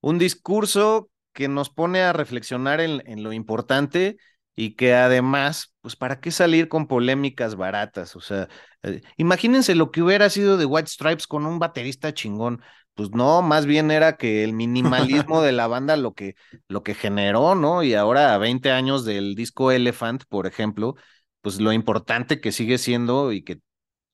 un 0.00 0.18
discurso 0.18 1.10
que 1.32 1.48
nos 1.48 1.70
pone 1.70 2.02
a 2.02 2.12
reflexionar 2.12 2.80
en, 2.80 3.02
en 3.06 3.22
lo 3.24 3.32
importante 3.32 4.16
y 4.56 4.76
que 4.76 4.94
además, 4.94 5.74
pues, 5.80 5.96
¿para 5.96 6.20
qué 6.20 6.30
salir 6.30 6.68
con 6.68 6.86
polémicas 6.86 7.56
baratas? 7.56 8.14
O 8.16 8.20
sea, 8.20 8.48
eh, 8.82 9.02
imagínense 9.16 9.74
lo 9.74 9.90
que 9.90 10.02
hubiera 10.02 10.30
sido 10.30 10.56
de 10.56 10.66
White 10.66 10.90
Stripes 10.90 11.26
con 11.26 11.46
un 11.46 11.58
baterista 11.58 12.14
chingón. 12.14 12.62
Pues 12.94 13.10
no, 13.10 13.42
más 13.42 13.66
bien 13.66 13.90
era 13.90 14.16
que 14.16 14.44
el 14.44 14.52
minimalismo 14.52 15.42
de 15.42 15.50
la 15.52 15.66
banda 15.66 15.96
lo 15.96 16.14
que, 16.14 16.36
lo 16.68 16.84
que 16.84 16.94
generó, 16.94 17.56
¿no? 17.56 17.82
Y 17.82 17.94
ahora 17.94 18.34
a 18.34 18.38
20 18.38 18.70
años 18.70 19.04
del 19.04 19.34
disco 19.34 19.72
Elephant, 19.72 20.22
por 20.28 20.46
ejemplo, 20.46 20.94
pues 21.44 21.60
lo 21.60 21.74
importante 21.74 22.40
que 22.40 22.52
sigue 22.52 22.78
siendo 22.78 23.30
y 23.30 23.42
que 23.44 23.60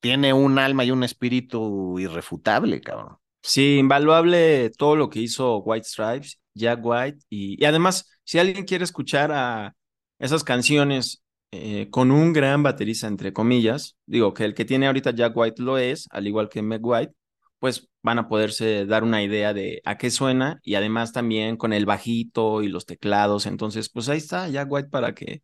tiene 0.01 0.33
un 0.33 0.59
alma 0.59 0.85
y 0.85 0.91
un 0.91 1.05
espíritu 1.05 1.97
irrefutable, 2.01 2.81
cabrón. 2.81 3.19
Sí, 3.41 3.77
invaluable 3.79 4.71
todo 4.77 4.97
lo 4.97 5.09
que 5.11 5.21
hizo 5.21 5.59
White 5.59 5.87
Stripes, 5.87 6.41
Jack 6.55 6.81
White, 6.83 7.21
y 7.29 7.65
además, 7.65 8.11
si 8.25 8.41
alguien 8.41 8.65
quiere 8.65 8.83
escuchar 8.83 9.31
a 9.31 9.77
esas 10.19 10.43
canciones 10.43 11.23
eh, 11.53 11.89
con 11.91 12.11
un 12.11 12.33
gran 12.33 12.65
baterista, 12.65 13.07
entre 13.07 13.33
comillas, 13.33 13.97
digo 14.07 14.35
que 14.35 14.45
el 14.45 14.55
que 14.55 14.65
tiene 14.65 14.89
ahorita 14.89 15.13
Jack 15.13 15.37
White 15.37 15.63
lo 15.63 15.79
es, 15.79 16.09
al 16.11 16.27
igual 16.27 16.49
que 16.49 16.63
Meg 16.63 16.85
White, 16.85 17.15
pues 17.61 17.89
van 18.03 18.19
a 18.19 18.29
poderse 18.29 18.87
dar 18.87 19.05
una 19.05 19.23
idea 19.23 19.55
de 19.55 19.83
a 19.85 19.99
qué 19.99 20.11
suena 20.11 20.59
y 20.65 20.75
además 20.75 21.13
también 21.13 21.57
con 21.57 21.73
el 21.73 21.87
bajito 21.87 22.63
y 22.63 22.69
los 22.69 22.87
teclados. 22.87 23.47
Entonces, 23.47 23.89
pues 23.89 24.09
ahí 24.09 24.19
está 24.19 24.49
Jack 24.49 24.67
White 24.69 24.89
para 24.89 25.15
que 25.15 25.43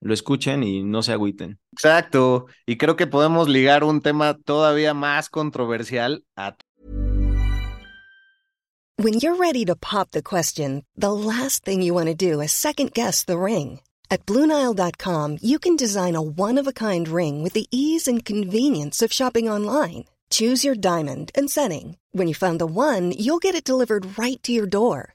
lo 0.00 0.14
escuchen 0.14 0.62
y 0.62 0.82
no 0.82 1.02
se 1.02 1.12
agüiten. 1.12 1.58
Exacto. 1.72 2.46
Y 2.66 2.76
creo 2.76 2.96
que 2.96 3.06
podemos 3.06 3.48
ligar 3.48 3.84
un 3.84 4.00
tema 4.00 4.34
todavía 4.34 4.94
más 4.94 5.28
controversial 5.28 6.24
a. 6.36 6.56
When 8.96 9.14
you're 9.14 9.36
ready 9.36 9.64
to 9.64 9.76
pop 9.76 10.10
the 10.10 10.22
question, 10.22 10.84
the 10.94 11.12
last 11.12 11.64
thing 11.64 11.80
you 11.80 11.94
want 11.94 12.08
to 12.08 12.14
do 12.14 12.42
is 12.42 12.52
second 12.52 12.92
guess 12.92 13.24
the 13.24 13.38
ring. 13.38 13.80
At 14.10 14.26
Bluenile.com, 14.26 15.38
you 15.40 15.58
can 15.58 15.76
design 15.76 16.16
a 16.16 16.20
one 16.20 16.58
of 16.58 16.66
a 16.66 16.72
kind 16.72 17.08
ring 17.08 17.42
with 17.42 17.54
the 17.54 17.66
ease 17.70 18.06
and 18.06 18.24
convenience 18.24 19.00
of 19.00 19.12
shopping 19.12 19.48
online. 19.48 20.04
Choose 20.30 20.64
your 20.64 20.74
diamond 20.74 21.30
and 21.34 21.50
setting. 21.50 21.96
When 22.12 22.28
you 22.28 22.34
find 22.34 22.60
the 22.60 22.66
one, 22.66 23.12
you'll 23.16 23.38
get 23.38 23.54
it 23.54 23.64
delivered 23.64 24.18
right 24.18 24.40
to 24.42 24.52
your 24.52 24.66
door. 24.66 25.14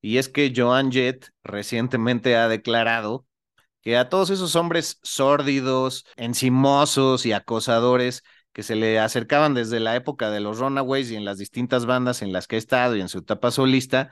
y 0.00 0.18
es 0.18 0.28
que 0.28 0.52
Joan 0.54 0.90
Jett 0.90 1.30
recientemente 1.44 2.36
ha 2.36 2.48
declarado 2.48 3.26
que 3.82 3.96
a 3.96 4.08
todos 4.08 4.30
esos 4.30 4.56
hombres 4.56 4.98
sórdidos, 5.02 6.04
encimosos 6.16 7.26
y 7.26 7.32
acosadores 7.32 8.22
que 8.52 8.62
se 8.62 8.76
le 8.76 8.98
acercaban 8.98 9.54
desde 9.54 9.80
la 9.80 9.96
época 9.96 10.30
de 10.30 10.40
los 10.40 10.58
Runaways 10.58 11.10
y 11.10 11.16
en 11.16 11.24
las 11.24 11.38
distintas 11.38 11.86
bandas 11.86 12.22
en 12.22 12.32
las 12.32 12.46
que 12.46 12.56
ha 12.56 12.58
estado 12.58 12.96
y 12.96 13.00
en 13.00 13.08
su 13.08 13.18
etapa 13.18 13.50
solista, 13.50 14.10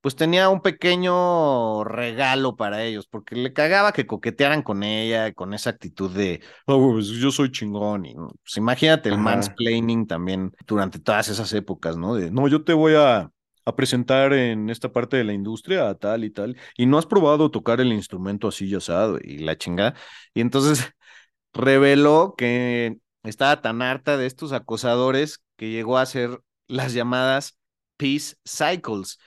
pues 0.00 0.16
tenía 0.16 0.48
un 0.48 0.62
pequeño 0.62 1.84
regalo 1.84 2.56
para 2.56 2.82
ellos, 2.84 3.06
porque 3.06 3.36
le 3.36 3.52
cagaba 3.52 3.92
que 3.92 4.06
coquetearan 4.06 4.62
con 4.62 4.82
ella, 4.82 5.32
con 5.34 5.52
esa 5.52 5.70
actitud 5.70 6.10
de, 6.10 6.40
oh, 6.66 6.92
pues 6.92 7.08
yo 7.08 7.30
soy 7.30 7.50
chingón. 7.50 8.06
Y, 8.06 8.14
pues 8.14 8.56
imagínate 8.56 9.10
el 9.10 9.16
Ajá. 9.16 9.22
mansplaining 9.22 10.06
también 10.06 10.52
durante 10.66 11.00
todas 11.00 11.28
esas 11.28 11.52
épocas, 11.52 11.96
¿no? 11.98 12.14
De, 12.14 12.30
no, 12.30 12.48
yo 12.48 12.64
te 12.64 12.72
voy 12.72 12.94
a, 12.96 13.30
a 13.70 13.76
presentar 13.76 14.32
en 14.32 14.70
esta 14.70 14.92
parte 14.92 15.16
de 15.16 15.24
la 15.24 15.32
industria 15.32 15.88
a 15.88 15.94
tal 15.94 16.24
y 16.24 16.30
tal, 16.30 16.56
y 16.76 16.86
no 16.86 16.98
has 16.98 17.06
probado 17.06 17.50
tocar 17.50 17.80
el 17.80 17.92
instrumento 17.92 18.48
así 18.48 18.68
ya 18.68 18.78
asado 18.78 19.18
y 19.22 19.38
la 19.38 19.56
chingada. 19.58 19.94
Y 20.34 20.40
entonces 20.40 20.92
reveló 21.52 22.34
que 22.36 22.98
estaba 23.22 23.60
tan 23.62 23.82
harta 23.82 24.16
de 24.16 24.26
estos 24.26 24.52
acosadores 24.52 25.40
que 25.56 25.70
llegó 25.70 25.98
a 25.98 26.02
hacer 26.02 26.40
las 26.68 26.92
llamadas 26.94 27.58
peace 27.96 28.36
cycles 28.44 29.18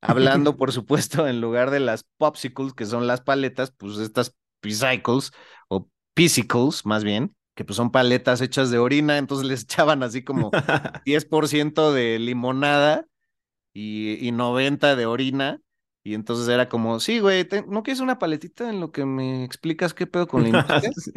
hablando, 0.00 0.56
por 0.56 0.72
supuesto, 0.72 1.26
en 1.26 1.40
lugar 1.40 1.70
de 1.70 1.80
las 1.80 2.04
popsicles, 2.16 2.72
que 2.74 2.86
son 2.86 3.06
las 3.06 3.20
paletas, 3.20 3.72
pues 3.76 3.98
estas 3.98 4.34
piscicles 4.60 5.32
o 5.68 5.88
piscicles, 6.14 6.84
más 6.84 7.04
bien, 7.04 7.34
que 7.54 7.64
pues 7.64 7.76
son 7.76 7.90
paletas 7.90 8.40
hechas 8.40 8.70
de 8.70 8.78
orina, 8.78 9.18
entonces 9.18 9.46
les 9.46 9.62
echaban 9.64 10.02
así 10.02 10.22
como 10.22 10.50
10% 11.04 11.92
de 11.92 12.18
limonada 12.18 13.06
y, 13.72 14.26
y 14.26 14.32
90 14.32 14.96
de 14.96 15.06
orina, 15.06 15.60
y 16.02 16.14
entonces 16.14 16.48
era 16.48 16.68
como, 16.68 17.00
sí, 17.00 17.20
güey, 17.20 17.44
te- 17.44 17.62
¿no 17.66 17.82
quieres 17.82 18.00
una 18.00 18.18
paletita 18.18 18.68
en 18.70 18.80
lo 18.80 18.92
que 18.92 19.04
me 19.04 19.44
explicas 19.44 19.94
qué 19.94 20.06
pedo 20.06 20.26
con 20.28 20.42
la 20.42 20.48
industria? 20.50 20.92
Sí. 20.96 21.12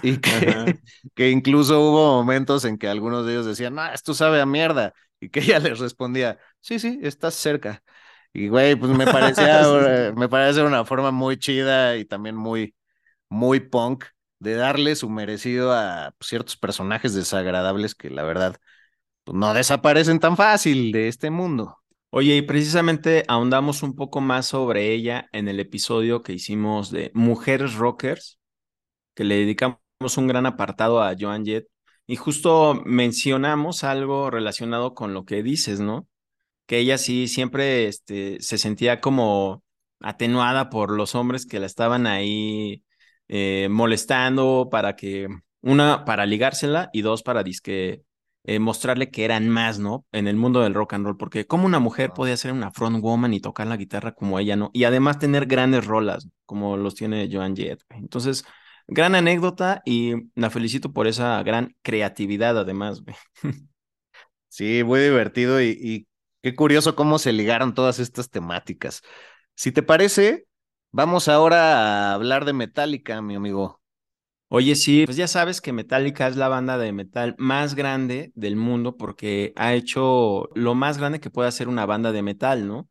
Y 0.00 0.18
que, 0.20 0.80
que 1.14 1.30
incluso 1.30 1.80
hubo 1.80 2.16
momentos 2.22 2.64
en 2.64 2.78
que 2.78 2.88
algunos 2.88 3.26
de 3.26 3.32
ellos 3.32 3.46
decían, 3.46 3.74
no, 3.74 3.86
esto 3.92 4.14
sabe 4.14 4.40
a 4.40 4.46
mierda. 4.46 4.94
Y 5.20 5.30
que 5.30 5.40
ella 5.40 5.58
les 5.60 5.78
respondía, 5.80 6.38
sí, 6.60 6.78
sí, 6.78 7.00
estás 7.02 7.34
cerca. 7.34 7.82
Y 8.32 8.48
güey, 8.48 8.76
pues 8.76 8.92
me 8.92 9.08
parecía, 9.08 9.62
eh, 10.08 10.12
me 10.16 10.28
parece 10.28 10.62
una 10.62 10.84
forma 10.84 11.10
muy 11.10 11.38
chida 11.38 11.96
y 11.96 12.04
también 12.04 12.36
muy, 12.36 12.74
muy 13.28 13.60
punk 13.60 14.04
de 14.40 14.54
darle 14.54 14.96
su 14.96 15.10
merecido 15.10 15.72
a 15.72 16.14
ciertos 16.20 16.56
personajes 16.56 17.14
desagradables 17.14 17.94
que 17.94 18.10
la 18.10 18.24
verdad 18.24 18.56
no 19.32 19.54
desaparecen 19.54 20.20
tan 20.20 20.36
fácil 20.36 20.92
de 20.92 21.08
este 21.08 21.30
mundo. 21.30 21.78
Oye, 22.10 22.36
y 22.36 22.42
precisamente 22.42 23.24
ahondamos 23.28 23.82
un 23.82 23.94
poco 23.94 24.20
más 24.20 24.46
sobre 24.46 24.92
ella 24.92 25.28
en 25.32 25.48
el 25.48 25.60
episodio 25.60 26.22
que 26.22 26.32
hicimos 26.32 26.90
de 26.90 27.10
Mujeres 27.14 27.74
Rockers, 27.74 28.38
que 29.14 29.24
le 29.24 29.36
dedicamos 29.36 29.78
un 30.16 30.26
gran 30.26 30.46
apartado 30.46 31.02
a 31.02 31.14
Joan 31.18 31.44
Jett, 31.44 31.66
y 32.06 32.16
justo 32.16 32.82
mencionamos 32.86 33.84
algo 33.84 34.30
relacionado 34.30 34.94
con 34.94 35.12
lo 35.12 35.24
que 35.26 35.42
dices, 35.42 35.80
¿no? 35.80 36.08
Que 36.66 36.78
ella 36.78 36.98
sí 36.98 37.28
siempre 37.28 37.88
este, 37.88 38.40
se 38.40 38.58
sentía 38.58 39.00
como 39.00 39.62
atenuada 40.00 40.70
por 40.70 40.90
los 40.92 41.14
hombres 41.14 41.46
que 41.46 41.60
la 41.60 41.66
estaban 41.66 42.06
ahí 42.06 42.84
eh, 43.28 43.68
molestando 43.70 44.68
para 44.70 44.96
que, 44.96 45.28
una, 45.60 46.04
para 46.06 46.26
ligársela 46.26 46.88
y 46.92 47.02
dos, 47.02 47.22
para 47.22 47.42
disque 47.42 48.02
eh, 48.48 48.58
mostrarle 48.60 49.10
que 49.10 49.24
eran 49.24 49.48
más, 49.48 49.78
¿no? 49.78 50.06
En 50.12 50.28
el 50.28 50.36
mundo 50.36 50.60
del 50.62 50.74
rock 50.74 50.94
and 50.94 51.04
roll, 51.06 51.16
porque 51.16 51.46
como 51.46 51.66
una 51.66 51.78
mujer 51.80 52.12
podía 52.14 52.36
ser 52.36 52.52
una 52.52 52.70
front 52.72 53.00
woman 53.02 53.34
y 53.34 53.40
tocar 53.40 53.66
la 53.66 53.76
guitarra 53.76 54.12
como 54.14 54.38
ella, 54.38 54.56
¿no? 54.56 54.70
Y 54.72 54.84
además 54.84 55.18
tener 55.18 55.46
grandes 55.46 55.86
rolas, 55.86 56.28
como 56.46 56.76
los 56.76 56.94
tiene 56.94 57.28
Joan 57.32 57.56
Jett. 57.56 57.82
Entonces, 57.90 58.44
gran 58.86 59.14
anécdota 59.14 59.82
y 59.84 60.14
la 60.34 60.50
felicito 60.50 60.92
por 60.92 61.06
esa 61.06 61.42
gran 61.42 61.76
creatividad, 61.82 62.58
además, 62.58 63.02
güey. 63.02 63.16
Sí, 64.48 64.82
muy 64.84 65.00
divertido 65.00 65.60
y, 65.62 65.78
y 65.80 66.08
qué 66.42 66.54
curioso 66.56 66.96
cómo 66.96 67.18
se 67.18 67.32
ligaron 67.32 67.74
todas 67.74 67.98
estas 67.98 68.30
temáticas. 68.30 69.02
Si 69.56 69.72
te 69.72 69.82
parece, 69.82 70.46
vamos 70.92 71.28
ahora 71.28 72.10
a 72.12 72.14
hablar 72.14 72.44
de 72.44 72.52
Metallica, 72.54 73.22
mi 73.22 73.34
amigo. 73.36 73.77
Oye, 74.50 74.76
sí, 74.76 75.04
pues 75.04 75.18
ya 75.18 75.28
sabes 75.28 75.60
que 75.60 75.74
Metallica 75.74 76.26
es 76.26 76.36
la 76.36 76.48
banda 76.48 76.78
de 76.78 76.92
metal 76.92 77.34
más 77.38 77.74
grande 77.74 78.32
del 78.34 78.56
mundo 78.56 78.96
porque 78.96 79.52
ha 79.56 79.74
hecho 79.74 80.48
lo 80.54 80.74
más 80.74 80.96
grande 80.96 81.20
que 81.20 81.28
puede 81.28 81.48
hacer 81.48 81.68
una 81.68 81.84
banda 81.84 82.12
de 82.12 82.22
metal, 82.22 82.66
¿no? 82.66 82.88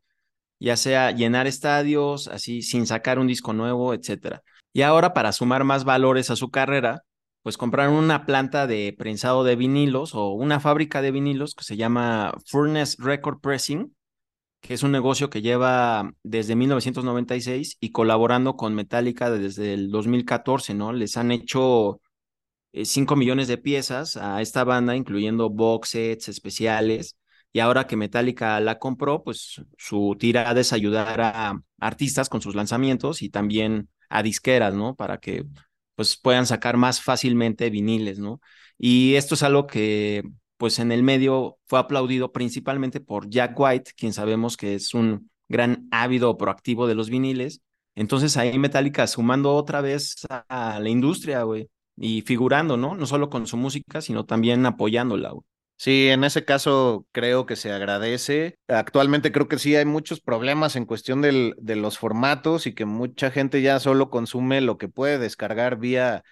Ya 0.60 0.76
sea 0.76 1.12
llenar 1.12 1.46
estadios, 1.48 2.28
así 2.28 2.62
sin 2.62 2.86
sacar 2.86 3.18
un 3.18 3.28
disco 3.28 3.52
nuevo, 3.54 3.94
etcétera. 3.94 4.42
Y 4.72 4.82
ahora 4.82 5.14
para 5.14 5.32
sumar 5.32 5.64
más 5.64 5.84
valores 5.84 6.30
a 6.30 6.36
su 6.36 6.50
carrera, 6.50 7.02
pues 7.42 7.58
compraron 7.58 7.94
una 7.96 8.26
planta 8.26 8.66
de 8.66 8.94
prensado 8.98 9.44
de 9.44 9.56
vinilos 9.56 10.14
o 10.14 10.30
una 10.32 10.60
fábrica 10.60 11.02
de 11.02 11.12
vinilos 11.12 11.54
que 11.56 11.64
se 11.64 11.76
llama 11.76 12.34
Furnace 12.46 12.96
Record 13.00 13.40
Pressing, 13.40 13.96
que 14.60 14.74
es 14.74 14.82
un 14.82 14.92
negocio 14.92 15.30
que 15.30 15.42
lleva 15.42 16.12
desde 16.22 16.56
1996 16.56 17.76
y 17.80 17.92
colaborando 17.92 18.56
con 18.56 18.74
Metallica 18.74 19.30
desde 19.30 19.74
el 19.74 19.90
2014, 19.90 20.74
¿no? 20.74 20.92
Les 20.92 21.16
han 21.16 21.30
hecho 21.32 22.00
5 22.72 23.16
millones 23.16 23.48
de 23.48 23.58
piezas 23.58 24.16
a 24.16 24.42
esta 24.42 24.64
banda, 24.64 24.96
incluyendo 24.96 25.50
box 25.50 25.90
sets 25.90 26.28
especiales. 26.28 27.16
Y 27.52 27.60
ahora 27.60 27.86
que 27.86 27.96
Metallica 27.96 28.60
la 28.60 28.78
compró, 28.78 29.24
pues 29.24 29.62
su 29.78 30.16
tirada 30.18 30.60
es 30.60 30.72
ayudar 30.72 31.20
a 31.20 31.60
artistas 31.80 32.28
con 32.28 32.42
sus 32.42 32.54
lanzamientos 32.54 33.22
y 33.22 33.30
también 33.30 33.88
a 34.10 34.22
disqueras, 34.22 34.74
¿no? 34.74 34.94
Para 34.94 35.18
que 35.18 35.44
pues 35.94 36.16
puedan 36.16 36.46
sacar 36.46 36.76
más 36.76 37.00
fácilmente 37.00 37.70
viniles, 37.70 38.18
¿no? 38.18 38.40
Y 38.76 39.14
esto 39.14 39.34
es 39.34 39.42
algo 39.42 39.66
que 39.66 40.22
pues 40.58 40.78
en 40.78 40.92
el 40.92 41.02
medio 41.02 41.58
fue 41.66 41.78
aplaudido 41.78 42.32
principalmente 42.32 43.00
por 43.00 43.30
Jack 43.30 43.58
White, 43.58 43.92
quien 43.96 44.12
sabemos 44.12 44.58
que 44.58 44.74
es 44.74 44.92
un 44.94 45.30
gran 45.48 45.88
ávido 45.90 46.36
proactivo 46.36 46.86
de 46.86 46.94
los 46.94 47.08
viniles. 47.08 47.62
Entonces 47.94 48.36
ahí 48.36 48.58
Metallica 48.58 49.06
sumando 49.06 49.54
otra 49.54 49.80
vez 49.80 50.16
a 50.28 50.78
la 50.80 50.88
industria, 50.90 51.42
güey, 51.44 51.70
y 51.96 52.22
figurando, 52.22 52.76
¿no? 52.76 52.94
No 52.94 53.06
solo 53.06 53.30
con 53.30 53.46
su 53.46 53.56
música, 53.56 54.02
sino 54.02 54.26
también 54.26 54.66
apoyándola, 54.66 55.30
güey. 55.30 55.44
Sí, 55.80 56.08
en 56.08 56.24
ese 56.24 56.44
caso 56.44 57.06
creo 57.12 57.46
que 57.46 57.54
se 57.54 57.70
agradece. 57.70 58.56
Actualmente 58.66 59.30
creo 59.30 59.46
que 59.46 59.58
sí 59.60 59.76
hay 59.76 59.84
muchos 59.84 60.20
problemas 60.20 60.74
en 60.74 60.86
cuestión 60.86 61.22
del, 61.22 61.54
de 61.58 61.76
los 61.76 61.98
formatos 61.98 62.66
y 62.66 62.74
que 62.74 62.84
mucha 62.84 63.30
gente 63.30 63.62
ya 63.62 63.78
solo 63.78 64.10
consume 64.10 64.60
lo 64.60 64.76
que 64.76 64.88
puede 64.88 65.18
descargar 65.18 65.78
vía, 65.78 66.24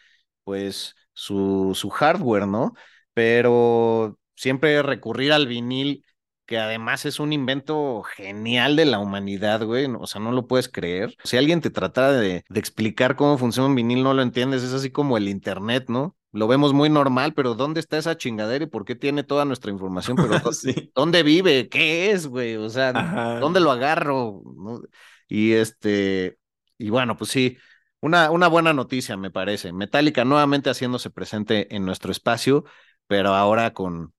pues, 0.45 0.97
su, 1.12 1.73
su 1.77 1.91
hardware, 1.91 2.49
¿no? 2.49 2.75
Pero 3.17 4.19
siempre 4.35 4.83
recurrir 4.83 5.33
al 5.33 5.47
vinil, 5.47 6.05
que 6.45 6.59
además 6.59 7.07
es 7.07 7.19
un 7.19 7.33
invento 7.33 8.03
genial 8.03 8.77
de 8.77 8.85
la 8.85 8.99
humanidad, 8.99 9.65
güey. 9.65 9.87
O 9.87 10.07
sea, 10.07 10.21
no 10.21 10.33
lo 10.33 10.47
puedes 10.47 10.69
creer. 10.69 11.17
Si 11.25 11.37
alguien 11.39 11.63
te 11.63 11.71
tratara 11.71 12.13
de, 12.13 12.45
de 12.49 12.61
explicar 12.61 13.17
cómo 13.17 13.39
funciona 13.39 13.69
un 13.69 13.75
vinil, 13.75 14.03
no 14.03 14.13
lo 14.15 14.21
entiendes. 14.23 14.63
Es 14.63 14.73
así 14.75 14.91
como 14.91 15.17
el 15.17 15.29
Internet, 15.29 15.87
¿no? 15.89 16.17
lo 16.33 16.49
vemos 16.49 16.75
muy 16.75 16.91
normal, 16.91 17.33
pero 17.33 17.55
¿dónde 17.55 17.81
está 17.81 17.97
esa 17.97 18.19
chingadera 18.19 18.65
y 18.65 18.69
por 18.69 18.85
qué 18.85 18.95
tiene 18.95 19.25
toda 19.25 19.47
nuestra 19.47 19.71
información? 19.73 20.19
Pero 20.19 20.39
Sí. 20.53 20.93
¿dónde 20.95 21.23
vive? 21.23 21.71
¿Qué 21.71 22.11
es, 22.11 22.27
güey? 22.27 22.57
O 22.57 22.69
sea, 22.69 22.91
Ajá. 22.91 23.41
¿dónde 23.41 23.61
lo 23.61 23.71
agarro? 23.71 24.43
¿No? 24.55 24.83
Y 25.29 25.53
este, 25.53 26.39
y 26.79 26.91
bueno, 26.91 27.17
pues 27.17 27.31
sí, 27.31 27.57
una, 28.01 28.31
una 28.31 28.49
buena 28.49 28.73
noticia, 28.75 29.17
me 29.17 29.31
parece. 29.31 29.73
Metallica 29.73 30.25
nuevamente 30.25 30.71
haciéndose 30.71 31.11
presente 31.11 31.75
en 31.75 31.85
nuestro 31.87 32.13
espacio, 32.13 32.65
pero 33.07 33.31
ahora 33.35 33.73
con, 33.75 34.14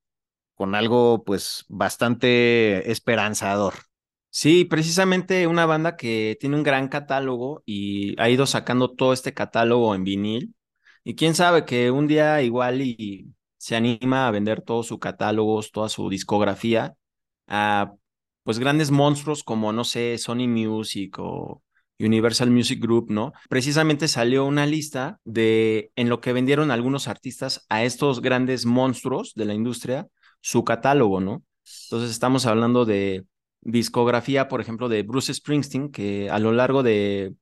con 0.55 0.75
algo, 0.75 1.23
pues, 1.25 1.65
bastante 1.69 2.91
esperanzador. 2.91 3.75
Sí, 4.29 4.65
precisamente 4.65 5.47
una 5.47 5.65
banda 5.65 5.95
que 5.97 6.37
tiene 6.39 6.55
un 6.57 6.63
gran 6.63 6.89
catálogo 6.89 7.63
y 7.65 8.19
ha 8.21 8.29
ido 8.29 8.45
sacando 8.45 8.91
todo 8.93 9.13
este 9.13 9.33
catálogo 9.33 9.95
en 9.95 10.03
vinil. 10.03 10.55
Y 11.03 11.15
quién 11.15 11.33
sabe 11.35 11.65
que 11.65 11.89
un 11.91 12.07
día 12.07 12.41
igual 12.43 12.81
y 12.81 13.33
se 13.57 13.75
anima 13.75 14.27
a 14.27 14.31
vender 14.31 14.61
todo 14.61 14.83
su 14.83 14.99
catálogo, 14.99 15.61
toda 15.73 15.89
su 15.89 16.09
discografía 16.09 16.95
a 17.47 17.93
pues 18.43 18.59
grandes 18.59 18.91
monstruos 18.91 19.43
como, 19.43 19.73
no 19.73 19.83
sé, 19.83 20.17
Sony 20.17 20.47
Music 20.47 21.17
o 21.19 21.63
Universal 21.99 22.51
Music 22.51 22.81
Group, 22.81 23.09
¿no? 23.09 23.33
Precisamente 23.49 24.07
salió 24.07 24.45
una 24.45 24.65
lista 24.65 25.19
de 25.25 25.91
en 25.95 26.09
lo 26.09 26.21
que 26.21 26.33
vendieron 26.33 26.71
algunos 26.71 27.07
artistas 27.07 27.65
a 27.69 27.83
estos 27.83 28.21
grandes 28.21 28.65
monstruos 28.65 29.33
de 29.35 29.45
la 29.45 29.53
industria, 29.53 30.07
su 30.41 30.63
catálogo, 30.63 31.19
¿no? 31.19 31.43
Entonces 31.85 32.11
estamos 32.11 32.45
hablando 32.45 32.85
de 32.85 33.25
discografía, 33.61 34.47
por 34.47 34.61
ejemplo, 34.61 34.89
de 34.89 35.03
Bruce 35.03 35.33
Springsteen, 35.33 35.91
que 35.91 36.29
a 36.29 36.39
lo 36.39 36.51
largo 36.51 36.83
de 36.83 37.33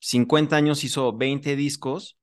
50 0.00 0.56
años 0.56 0.82
hizo 0.82 1.16
20 1.16 1.54
discos, 1.56 2.16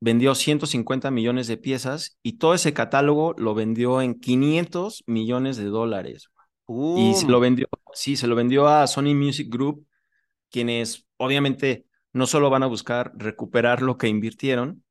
vendió 0.00 0.34
150 0.34 1.10
millones 1.10 1.46
de 1.46 1.56
piezas 1.56 2.18
y 2.22 2.34
todo 2.34 2.54
ese 2.54 2.72
catálogo 2.72 3.34
lo 3.38 3.54
vendió 3.54 4.02
en 4.02 4.18
500 4.18 5.04
millones 5.06 5.56
de 5.56 5.64
dólares. 5.64 6.28
Y 6.68 7.14
se 7.14 7.26
lo 7.26 7.40
vendió, 7.40 7.68
sí, 7.92 8.16
se 8.16 8.26
lo 8.26 8.34
vendió 8.34 8.68
a 8.68 8.86
Sony 8.86 9.14
Music 9.14 9.48
Group, 9.50 9.86
quienes 10.52 11.06
obviamente 11.16 11.86
no 12.12 12.26
solo 12.26 12.50
van 12.50 12.62
a 12.62 12.66
buscar 12.66 13.12
recuperar 13.16 13.82
lo 13.82 13.96
que 13.96 14.08
invirtieron 14.08 14.84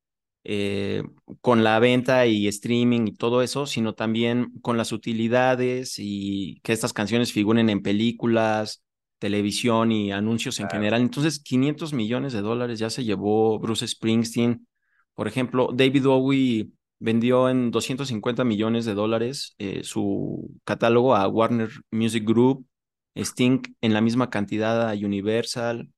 eh, 0.44 1.04
con 1.40 1.62
la 1.62 1.78
venta 1.78 2.26
y 2.26 2.48
streaming 2.48 3.06
y 3.06 3.14
todo 3.14 3.42
eso, 3.42 3.66
sino 3.66 3.94
también 3.94 4.52
con 4.60 4.76
las 4.76 4.90
utilidades 4.92 5.94
y 5.98 6.60
que 6.62 6.72
estas 6.72 6.92
canciones 6.92 7.32
figuren 7.32 7.70
en 7.70 7.80
películas, 7.80 8.82
televisión 9.18 9.92
y 9.92 10.10
anuncios 10.10 10.58
en 10.58 10.68
general. 10.68 11.00
Entonces, 11.00 11.38
500 11.38 11.92
millones 11.92 12.32
de 12.32 12.40
dólares 12.40 12.80
ya 12.80 12.90
se 12.90 13.04
llevó 13.04 13.60
Bruce 13.60 13.86
Springsteen. 13.86 14.66
Por 15.14 15.28
ejemplo, 15.28 15.68
David 15.72 16.04
Bowie 16.04 16.70
vendió 16.98 17.48
en 17.48 17.70
250 17.70 18.42
millones 18.44 18.84
de 18.84 18.94
dólares 18.94 19.54
eh, 19.58 19.82
su 19.84 20.50
catálogo 20.64 21.14
a 21.14 21.28
Warner 21.28 21.70
Music 21.92 22.24
Group, 22.26 22.66
Sting 23.14 23.60
en 23.80 23.92
la 23.94 24.00
misma 24.00 24.30
cantidad 24.30 24.88
a 24.88 24.94
Universal. 24.94 25.88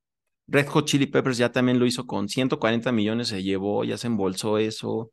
Red 0.47 0.67
Hot 0.69 0.87
Chili 0.87 1.07
Peppers 1.07 1.39
ya 1.39 1.53
también 1.53 1.79
lo 1.79 1.87
hizo 1.87 2.07
con 2.07 2.29
140 2.29 2.93
millones, 2.93 3.29
se 3.29 3.43
llevó, 3.43 3.85
ya 3.85 3.97
se 3.97 4.09
embolsó 4.09 4.59
eso. 4.59 5.11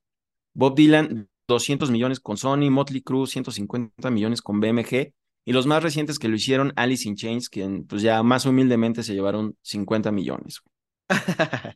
Bob 0.54 0.76
Dylan, 0.76 1.30
200 1.48 1.92
millones 1.92 2.20
con 2.20 2.38
Sony, 2.38 2.70
Motley 2.70 3.02
Crue, 3.02 3.28
150 3.28 4.10
millones 4.12 4.42
con 4.42 4.60
BMG. 4.60 5.14
Y 5.44 5.54
los 5.54 5.66
más 5.66 5.82
recientes 5.82 6.20
que 6.20 6.28
lo 6.28 6.36
hicieron, 6.36 6.74
Alice 6.76 7.08
in 7.08 7.16
Chains, 7.16 7.50
que 7.50 7.84
pues 7.88 8.02
ya 8.02 8.22
más 8.24 8.46
humildemente 8.46 9.04
se 9.04 9.14
llevaron 9.14 9.58
50 9.62 10.12
millones. 10.12 10.62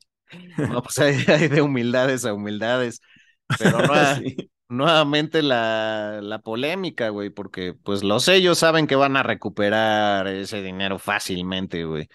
no, 0.57 0.83
pues 0.83 0.99
hay, 0.99 1.15
hay, 1.27 1.47
de 1.47 1.61
humildades 1.61 2.25
a 2.25 2.33
humildades. 2.33 2.99
Pero 3.57 3.79
no. 3.79 3.93
nuevamente 4.75 5.41
la, 5.41 6.19
la 6.21 6.39
polémica, 6.39 7.09
güey, 7.09 7.29
porque 7.29 7.73
pues 7.73 8.03
los 8.03 8.25
sellos 8.25 8.59
saben 8.59 8.87
que 8.87 8.95
van 8.95 9.17
a 9.17 9.23
recuperar 9.23 10.27
ese 10.27 10.61
dinero 10.61 10.99
fácilmente, 10.99 11.85
güey. 11.85 12.09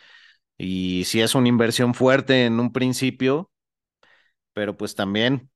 Y 0.58 1.04
si 1.06 1.20
es 1.22 1.34
una 1.34 1.48
inversión 1.48 1.94
fuerte 1.94 2.46
en 2.46 2.60
un 2.60 2.72
principio, 2.72 3.50
pero 4.52 4.76
pues 4.76 4.94
también 4.94 5.50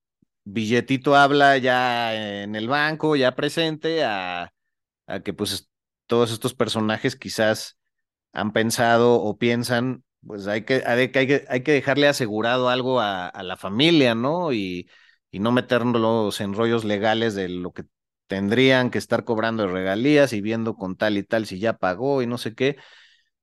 billetito 0.45 1.17
habla 1.17 1.59
ya 1.59 2.43
en 2.43 2.55
el 2.57 2.69
banco, 2.69 3.17
ya 3.17 3.35
presente, 3.37 4.05
a, 4.05 4.53
a 5.07 5.21
que 5.23 5.33
pues 5.35 5.71
todos 6.07 6.33
estos 6.33 6.55
personajes 6.55 7.17
quizás 7.17 7.79
han 8.33 8.53
pensado 8.53 9.17
o 9.23 9.38
piensan, 9.38 10.05
pues 10.27 10.47
hay 10.49 10.64
que, 10.64 10.83
hay 10.87 11.11
que, 11.12 11.47
hay 11.49 11.62
que 11.62 11.73
dejarle 11.73 12.09
asegurado 12.09 12.69
algo 12.69 13.01
a, 13.01 13.29
a 13.29 13.43
la 13.43 13.57
familia, 13.57 14.14
¿no? 14.14 14.53
Y, 14.53 14.88
y 15.35 15.40
no 15.40 15.51
meternos 15.51 16.40
en 16.40 16.55
rollos 16.55 16.85
legales 16.85 17.35
de 17.35 17.49
lo 17.49 17.73
que 17.73 17.83
tendrían 18.29 18.90
que 18.90 18.99
estar 18.99 19.25
cobrando 19.25 19.64
de 19.64 19.73
regalías 19.73 20.33
y 20.33 20.40
viendo 20.40 20.77
con 20.77 20.97
tal 20.97 21.18
y 21.18 21.25
tal 21.25 21.44
si 21.47 21.59
ya 21.59 21.77
pagó 21.79 22.23
y 22.23 22.29
no 22.29 22.38
sé 22.38 22.55
qué. 22.55 22.77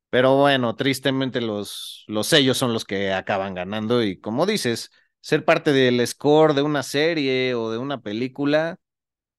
Pero 0.09 0.37
bueno, 0.37 0.75
tristemente 0.77 1.41
los, 1.41 2.05
los 2.07 2.27
sellos 2.27 2.57
son 2.57 2.73
los 2.73 2.85
que 2.85 3.13
acaban 3.13 3.55
ganando 3.55 4.03
y 4.03 4.19
como 4.21 4.45
dices, 4.45 4.91
ser 5.21 5.45
parte 5.45 5.73
del 5.73 6.05
score 6.07 6.53
de 6.53 6.61
una 6.61 6.83
serie 6.83 7.55
o 7.55 7.71
de 7.71 7.77
una 7.77 8.01
película, 8.01 8.79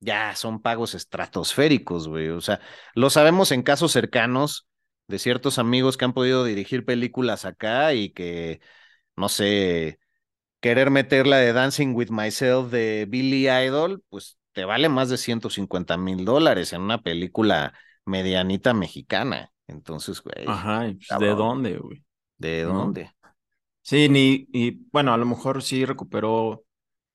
ya 0.01 0.37
son 0.37 0.63
pagos 0.63 0.95
estratosféricos, 0.95 2.09
güey. 2.09 2.29
O 2.31 2.43
sea, 2.43 2.61
lo 2.95 3.11
sabemos 3.11 3.53
en 3.53 3.63
casos 3.63 3.93
cercanos 3.93 4.69
de 5.09 5.19
ciertos 5.19 5.59
amigos 5.59 5.97
que 5.97 6.05
han 6.07 6.15
podido 6.15 6.45
dirigir 6.45 6.85
películas 6.85 7.47
acá 7.47 7.95
y 7.95 8.11
que, 8.13 8.61
no 9.17 9.29
sé, 9.31 10.01
querer 10.63 10.91
meter 10.91 11.27
la 11.27 11.37
de 11.39 11.53
Dancing 11.53 11.95
with 11.95 12.11
Myself 12.11 12.71
de 12.71 13.07
Billy 13.09 13.51
Idol, 13.51 14.03
pues 14.09 14.39
te 14.53 14.65
vale 14.65 14.89
más 14.89 15.11
de 15.11 15.19
150 15.19 15.99
mil 15.99 16.25
dólares 16.25 16.73
en 16.73 16.83
una 16.83 17.03
película 17.03 17.75
medianita 18.07 18.73
mexicana. 18.73 19.53
Entonces, 19.67 20.23
güey. 20.23 20.47
Ajá, 20.47 20.89
¿y 20.89 20.95
pues, 20.95 21.21
¿de 21.21 21.29
dónde, 21.29 21.79
güey? 21.79 22.05
¿De 22.39 22.65
¿No? 22.65 22.75
dónde? 22.75 23.11
Sí, 23.83 24.09
ni, 24.09 24.49
y 24.53 24.87
bueno, 24.93 25.13
a 25.13 25.17
lo 25.17 25.27
mejor 25.27 25.63
sí 25.63 25.85
recuperó, 25.85 26.65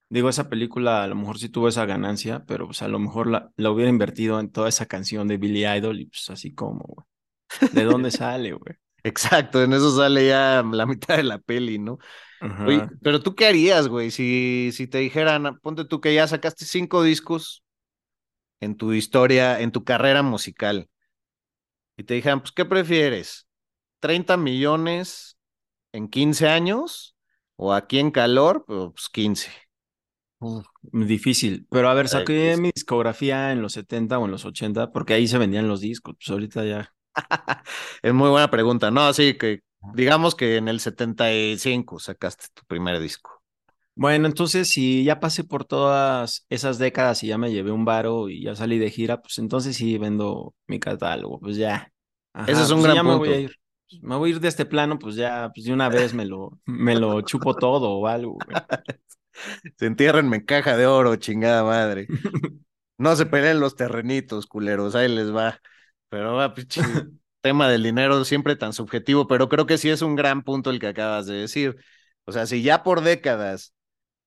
digo, 0.10 0.30
esa 0.30 0.50
película 0.50 1.04
a 1.04 1.08
lo 1.08 1.16
mejor 1.16 1.40
sí 1.40 1.50
tuvo 1.50 1.70
esa 1.70 1.86
ganancia, 1.86 2.44
pero 2.46 2.68
pues 2.68 2.82
a 2.82 2.90
lo 2.90 3.00
mejor 3.00 3.28
la, 3.28 3.52
la 3.56 3.72
hubiera 3.72 3.90
invertido 3.90 4.40
en 4.40 4.52
toda 4.52 4.70
esa 4.70 4.86
canción 4.86 5.28
de 5.28 5.38
Billy 5.38 5.66
Idol 5.66 6.00
y 6.02 6.06
pues 6.08 6.30
así 6.30 6.54
como, 6.54 6.84
güey. 6.86 7.06
¿De 7.72 7.84
dónde 7.86 8.12
sale, 8.12 8.54
güey? 8.54 8.76
Exacto, 9.04 9.64
en 9.64 9.74
eso 9.74 9.96
sale 9.96 10.28
ya 10.28 10.64
la 10.70 10.86
mitad 10.86 11.18
de 11.18 11.24
la 11.24 11.40
peli, 11.40 11.80
¿no? 11.80 11.98
Oye, 12.66 12.88
pero 13.02 13.22
tú 13.22 13.36
qué 13.36 13.48
harías, 13.48 13.88
güey, 13.88 14.12
si, 14.12 14.72
si 14.74 14.88
te 14.88 15.00
dijeran, 15.00 15.60
ponte 15.62 15.86
tú 15.86 16.02
que 16.02 16.14
ya 16.14 16.28
sacaste 16.28 16.66
cinco 16.66 17.04
discos 17.04 17.64
en 18.62 18.76
tu 18.78 18.94
historia, 18.94 19.60
en 19.60 19.72
tu 19.72 19.84
carrera 19.84 20.24
musical, 20.24 20.90
y 21.98 22.04
te 22.04 22.14
dijeran, 22.14 22.42
pues, 22.42 22.52
¿qué 22.52 22.66
prefieres? 22.66 23.48
¿30 24.00 24.38
millones 24.38 25.38
en 25.94 26.08
15 26.10 26.48
años? 26.48 27.16
¿O 27.56 27.74
aquí 27.74 28.00
en 28.00 28.12
calor? 28.12 28.66
Pues 28.68 29.10
15. 29.12 29.52
Difícil, 30.92 31.68
pero 31.70 31.90
a 31.90 31.94
ver, 31.96 32.08
saqué 32.08 32.56
mi 32.58 32.72
discografía 32.74 33.52
en 33.52 33.62
los 33.62 33.74
70 33.74 34.20
o 34.20 34.26
en 34.26 34.32
los 34.32 34.46
80, 34.46 34.92
porque 34.92 35.14
ahí 35.14 35.28
se 35.28 35.38
vendían 35.40 35.68
los 35.68 35.82
discos, 35.82 36.16
pues 36.18 36.30
ahorita 36.30 36.64
ya. 36.64 36.94
Es 38.04 38.14
muy 38.14 38.30
buena 38.30 38.50
pregunta. 38.52 38.92
No, 38.92 39.12
sí, 39.14 39.38
que 39.38 39.62
digamos 39.94 40.36
que 40.36 40.58
en 40.58 40.68
el 40.68 40.80
75 40.80 42.00
sacaste 42.00 42.48
tu 42.54 42.64
primer 42.66 43.00
disco. 43.00 43.42
Bueno, 43.96 44.28
entonces 44.28 44.70
si 44.70 45.04
ya 45.04 45.20
pasé 45.20 45.44
por 45.44 45.66
todas 45.66 46.46
esas 46.50 46.78
décadas 46.78 47.24
y 47.24 47.28
ya 47.28 47.38
me 47.40 47.52
llevé 47.52 47.72
un 47.72 47.84
varo 47.84 48.30
y 48.30 48.44
ya 48.44 48.56
salí 48.56 48.78
de 48.78 48.92
gira, 48.92 49.22
pues 49.22 49.40
entonces 49.40 49.76
sí 49.76 49.98
vendo 49.98 50.54
mi 50.68 50.80
catálogo, 50.80 51.40
pues 51.40 51.58
ya. 51.58 51.92
Ajá, 52.34 52.48
Ese 52.48 52.64
es 52.64 52.72
un 52.72 52.82
pues 52.82 52.84
gran 52.84 52.96
ya 52.96 53.04
me 53.04 53.16
voy 53.16 53.34
a 53.34 53.40
punto. 53.40 53.42
ir. 53.42 53.56
Pues 53.90 54.02
Me 54.04 54.16
voy 54.18 54.32
a 54.32 54.34
ir 54.36 54.40
de 54.42 54.48
este 54.50 54.66
plano, 54.66 55.00
pues 55.00 55.16
ya, 55.16 55.50
pues 55.54 55.66
de 55.66 55.74
una 55.74 55.90
vez 55.90 56.14
me 56.14 56.26
lo, 56.26 56.60
me 56.66 56.96
lo 56.96 57.22
chupo 57.22 57.56
todo 57.58 57.92
o 57.94 58.08
algo. 58.08 58.38
Se 59.78 59.86
entierren 59.86 60.34
en 60.34 60.46
caja 60.46 60.78
de 60.78 60.88
oro, 60.88 61.16
chingada 61.16 61.64
madre. 61.64 62.08
No 63.00 63.16
se 63.16 63.28
peleen 63.28 63.60
los 63.60 63.76
terrenitos, 63.76 64.48
culeros, 64.48 64.96
ahí 64.96 65.08
les 65.08 65.36
va. 65.36 65.60
Pero 66.10 66.34
va, 66.36 66.54
pinche, 66.54 66.82
tema 67.48 67.70
del 67.70 67.84
dinero 67.84 68.26
siempre 68.26 68.58
tan 68.58 68.74
subjetivo, 68.74 69.26
pero 69.28 69.48
creo 69.48 69.66
que 69.66 69.78
sí 69.78 69.90
es 69.90 70.02
un 70.02 70.16
gran 70.18 70.44
punto 70.44 70.70
el 70.70 70.80
que 70.80 70.88
acabas 70.88 71.28
de 71.28 71.36
decir. 71.36 71.78
O 72.26 72.34
sea, 72.34 72.46
si 72.46 72.62
ya 72.62 72.84
por 72.84 73.02
décadas 73.02 73.74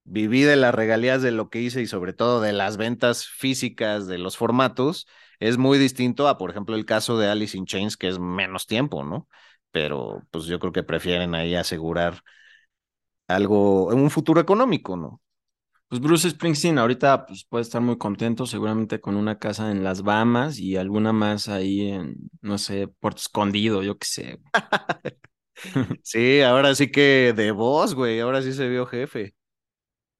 viví 0.04 0.42
de 0.42 0.56
las 0.56 0.74
regalías 0.74 1.22
de 1.22 1.30
lo 1.32 1.50
que 1.50 1.60
hice 1.60 1.82
y 1.82 1.86
sobre 1.86 2.14
todo 2.14 2.40
de 2.40 2.54
las 2.54 2.78
ventas 2.78 3.26
físicas 3.26 4.06
de 4.06 4.18
los 4.18 4.38
formatos, 4.38 5.06
es 5.38 5.58
muy 5.58 5.78
distinto 5.78 6.28
a, 6.28 6.38
por 6.38 6.50
ejemplo, 6.50 6.76
el 6.76 6.86
caso 6.86 7.18
de 7.18 7.28
Alice 7.28 7.58
in 7.58 7.66
Chains, 7.66 7.98
que 7.98 8.08
es 8.08 8.18
menos 8.18 8.66
tiempo, 8.66 9.04
¿no? 9.04 9.28
Pero 9.70 10.22
pues 10.30 10.46
yo 10.46 10.58
creo 10.58 10.72
que 10.72 10.82
prefieren 10.82 11.34
ahí 11.34 11.54
asegurar 11.54 12.22
algo, 13.28 13.86
un 13.88 14.10
futuro 14.10 14.40
económico, 14.40 14.96
¿no? 14.96 15.20
Pues 15.90 16.00
Bruce 16.00 16.30
Springsteen 16.30 16.78
ahorita 16.78 17.26
pues, 17.26 17.44
puede 17.44 17.62
estar 17.62 17.82
muy 17.82 17.98
contento, 17.98 18.46
seguramente 18.46 19.00
con 19.00 19.16
una 19.16 19.40
casa 19.40 19.72
en 19.72 19.82
las 19.82 20.02
Bahamas 20.02 20.60
y 20.60 20.76
alguna 20.76 21.12
más 21.12 21.48
ahí 21.48 21.88
en, 21.88 22.14
no 22.42 22.58
sé, 22.58 22.86
Puerto 22.86 23.18
Escondido, 23.18 23.82
yo 23.82 23.98
qué 23.98 24.06
sé. 24.06 24.40
sí, 26.04 26.42
ahora 26.42 26.76
sí 26.76 26.92
que 26.92 27.32
de 27.36 27.50
voz, 27.50 27.94
güey, 27.96 28.20
ahora 28.20 28.40
sí 28.40 28.52
se 28.52 28.68
vio 28.68 28.86
jefe. 28.86 29.34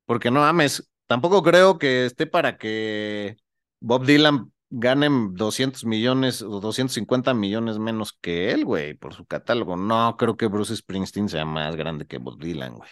Porque 0.06 0.33
no 0.33 0.40
mames, 0.40 0.90
tampoco 1.06 1.40
creo 1.44 1.78
que 1.78 2.06
esté 2.06 2.26
para 2.26 2.59
que 2.59 3.37
Bob 3.80 4.04
Dylan 4.06 4.52
gane 4.70 5.09
200 5.35 5.85
millones 5.85 6.42
o 6.42 6.59
250 6.61 7.33
millones 7.35 7.78
menos 7.78 8.12
que 8.20 8.50
él, 8.50 8.64
güey, 8.64 8.94
por 8.94 9.14
su 9.14 9.24
catálogo. 9.24 9.76
No 9.76 10.16
creo 10.16 10.37
que 10.37 10.48
Bruce 10.48 10.74
Springsteen 10.76 11.28
sea 11.28 11.44
más 11.44 11.76
grande 11.76 12.06
que 12.06 12.18
Bob 12.18 12.40
Dylan, 12.40 12.74
güey. 12.74 12.90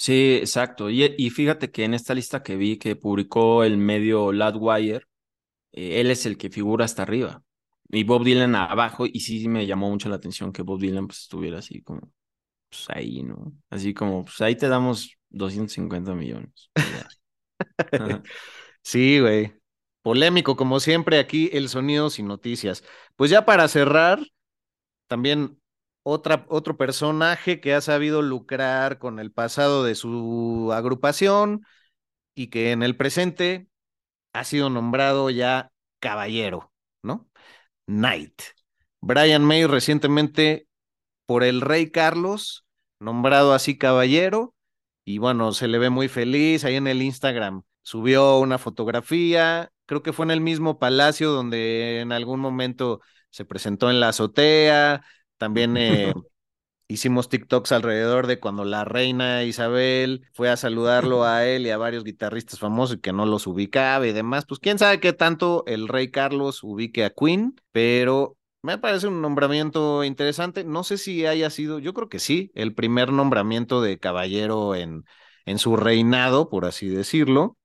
Sí, 0.00 0.36
exacto. 0.36 0.88
Y, 0.88 1.28
fíjate 1.28 1.70
que 1.70 1.84
en 1.84 1.92
esta 1.92 2.14
lista 2.14 2.42
que 2.42 2.56
vi 2.56 2.78
que 2.78 2.96
publicó 2.96 3.64
el 3.64 3.76
medio 3.76 4.32
Ladwire, 4.32 5.06
eh, 5.72 6.00
él 6.00 6.10
es 6.10 6.24
el 6.24 6.38
que 6.38 6.48
figura 6.48 6.86
hasta 6.86 7.02
arriba. 7.02 7.44
Y 7.90 8.04
Bob 8.04 8.24
Dylan 8.24 8.54
abajo, 8.54 9.04
y 9.06 9.20
sí 9.20 9.46
me 9.46 9.66
llamó 9.66 9.90
mucho 9.90 10.08
la 10.08 10.16
atención 10.16 10.52
que 10.52 10.62
Bob 10.62 10.80
Dylan 10.80 11.06
pues, 11.06 11.20
estuviera 11.20 11.58
así 11.58 11.82
como, 11.82 12.00
pues 12.70 12.86
ahí, 12.88 13.22
¿no? 13.22 13.52
Así 13.68 13.92
como, 13.92 14.24
pues 14.24 14.40
ahí 14.40 14.56
te 14.56 14.68
damos 14.68 15.18
250 15.28 16.14
millones. 16.14 16.70
sí, 18.82 19.20
güey. 19.20 19.52
Polémico, 20.00 20.56
como 20.56 20.80
siempre, 20.80 21.18
aquí 21.18 21.50
el 21.52 21.68
sonido 21.68 22.08
sin 22.08 22.26
noticias. 22.26 22.84
Pues 23.16 23.30
ya 23.30 23.44
para 23.44 23.68
cerrar, 23.68 24.20
también 25.08 25.59
otra, 26.02 26.46
otro 26.48 26.76
personaje 26.76 27.60
que 27.60 27.74
ha 27.74 27.80
sabido 27.80 28.22
lucrar 28.22 28.98
con 28.98 29.18
el 29.18 29.32
pasado 29.32 29.84
de 29.84 29.94
su 29.94 30.70
agrupación 30.72 31.64
y 32.34 32.48
que 32.48 32.72
en 32.72 32.82
el 32.82 32.96
presente 32.96 33.68
ha 34.32 34.44
sido 34.44 34.70
nombrado 34.70 35.30
ya 35.30 35.72
caballero, 36.00 36.72
¿no? 37.02 37.28
Knight. 37.86 38.42
Brian 39.00 39.44
May 39.44 39.66
recientemente 39.66 40.66
por 41.26 41.44
el 41.44 41.60
rey 41.60 41.90
Carlos, 41.90 42.64
nombrado 42.98 43.54
así 43.54 43.78
caballero, 43.78 44.54
y 45.04 45.18
bueno, 45.18 45.52
se 45.52 45.68
le 45.68 45.78
ve 45.78 45.90
muy 45.90 46.08
feliz 46.08 46.64
ahí 46.64 46.76
en 46.76 46.86
el 46.86 47.02
Instagram. 47.02 47.62
Subió 47.82 48.38
una 48.38 48.58
fotografía, 48.58 49.72
creo 49.86 50.02
que 50.02 50.12
fue 50.12 50.24
en 50.26 50.30
el 50.30 50.40
mismo 50.40 50.78
palacio 50.78 51.30
donde 51.30 52.00
en 52.00 52.12
algún 52.12 52.40
momento 52.40 53.00
se 53.30 53.44
presentó 53.44 53.90
en 53.90 54.00
la 54.00 54.08
azotea, 54.08 55.04
también 55.40 55.78
eh, 55.78 56.12
hicimos 56.88 57.28
TikToks 57.30 57.72
alrededor 57.72 58.26
de 58.26 58.40
cuando 58.40 58.64
la 58.64 58.84
reina 58.84 59.44
Isabel 59.44 60.26
fue 60.34 60.50
a 60.50 60.56
saludarlo 60.58 61.24
a 61.24 61.46
él 61.46 61.66
y 61.66 61.70
a 61.70 61.78
varios 61.78 62.04
guitarristas 62.04 62.58
famosos 62.60 62.98
y 62.98 63.00
que 63.00 63.12
no 63.12 63.26
los 63.26 63.46
ubicaba 63.46 64.06
y 64.06 64.12
demás. 64.12 64.44
Pues 64.46 64.60
quién 64.60 64.78
sabe 64.78 65.00
qué 65.00 65.12
tanto 65.14 65.64
el 65.66 65.88
rey 65.88 66.10
Carlos 66.10 66.62
ubique 66.64 67.04
a 67.04 67.10
Queen, 67.10 67.56
pero 67.72 68.36
me 68.62 68.78
parece 68.78 69.08
un 69.08 69.22
nombramiento 69.22 70.04
interesante. 70.04 70.64
No 70.64 70.84
sé 70.84 70.98
si 70.98 71.26
haya 71.26 71.50
sido, 71.50 71.78
yo 71.78 71.94
creo 71.94 72.08
que 72.10 72.18
sí, 72.18 72.52
el 72.54 72.74
primer 72.74 73.12
nombramiento 73.12 73.82
de 73.82 73.98
caballero 73.98 74.74
en, 74.74 75.04
en 75.46 75.58
su 75.58 75.76
reinado, 75.76 76.50
por 76.50 76.66
así 76.66 76.88
decirlo. 76.88 77.56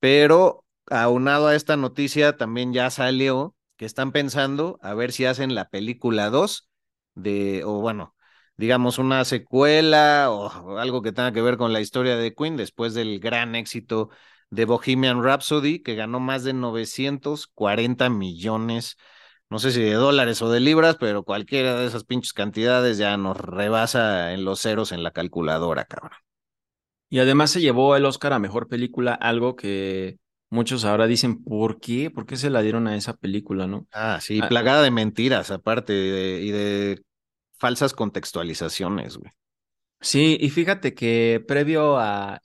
Pero 0.00 0.64
aunado 0.90 1.48
a 1.48 1.54
esta 1.56 1.76
noticia, 1.76 2.36
también 2.36 2.72
ya 2.72 2.90
salió 2.90 3.54
que 3.76 3.84
están 3.86 4.12
pensando 4.12 4.78
a 4.82 4.94
ver 4.94 5.12
si 5.12 5.24
hacen 5.24 5.54
la 5.54 5.68
película 5.70 6.30
2 6.30 6.68
de, 7.14 7.64
o 7.64 7.80
bueno, 7.80 8.14
digamos, 8.56 8.98
una 8.98 9.24
secuela 9.24 10.30
o 10.30 10.78
algo 10.78 11.02
que 11.02 11.12
tenga 11.12 11.32
que 11.32 11.42
ver 11.42 11.56
con 11.56 11.72
la 11.72 11.80
historia 11.80 12.16
de 12.16 12.34
Queen 12.34 12.56
después 12.56 12.94
del 12.94 13.20
gran 13.20 13.54
éxito 13.54 14.10
de 14.50 14.64
Bohemian 14.66 15.22
Rhapsody, 15.22 15.82
que 15.82 15.94
ganó 15.94 16.20
más 16.20 16.44
de 16.44 16.52
940 16.52 18.10
millones, 18.10 18.96
no 19.48 19.58
sé 19.58 19.72
si 19.72 19.80
de 19.80 19.94
dólares 19.94 20.42
o 20.42 20.50
de 20.50 20.60
libras, 20.60 20.96
pero 21.00 21.24
cualquiera 21.24 21.74
de 21.76 21.86
esas 21.86 22.04
pinches 22.04 22.32
cantidades 22.32 22.98
ya 22.98 23.16
nos 23.16 23.36
rebasa 23.36 24.32
en 24.32 24.44
los 24.44 24.60
ceros 24.60 24.92
en 24.92 25.02
la 25.02 25.12
calculadora, 25.12 25.84
cabrón. 25.86 26.12
Y 27.08 27.18
además 27.18 27.50
se 27.50 27.60
llevó 27.60 27.94
el 27.96 28.06
Oscar 28.06 28.32
a 28.32 28.38
Mejor 28.38 28.68
Película, 28.68 29.14
algo 29.14 29.54
que 29.54 30.18
muchos 30.52 30.84
ahora 30.84 31.06
dicen, 31.06 31.42
¿por 31.42 31.80
qué? 31.80 32.10
¿Por 32.10 32.26
qué 32.26 32.36
se 32.36 32.50
la 32.50 32.62
dieron 32.62 32.86
a 32.86 32.94
esa 32.94 33.16
película, 33.16 33.66
no? 33.66 33.86
Ah, 33.90 34.18
sí, 34.20 34.38
ah, 34.42 34.48
plagada 34.48 34.82
de 34.82 34.90
mentiras 34.90 35.50
aparte 35.50 35.92
y 36.42 36.50
de 36.50 37.02
falsas 37.58 37.94
contextualizaciones, 37.94 39.16
güey. 39.16 39.32
Sí, 40.00 40.36
y 40.40 40.50
fíjate 40.50 40.94
que 40.94 41.42
previo 41.46 41.98
a 41.98 42.40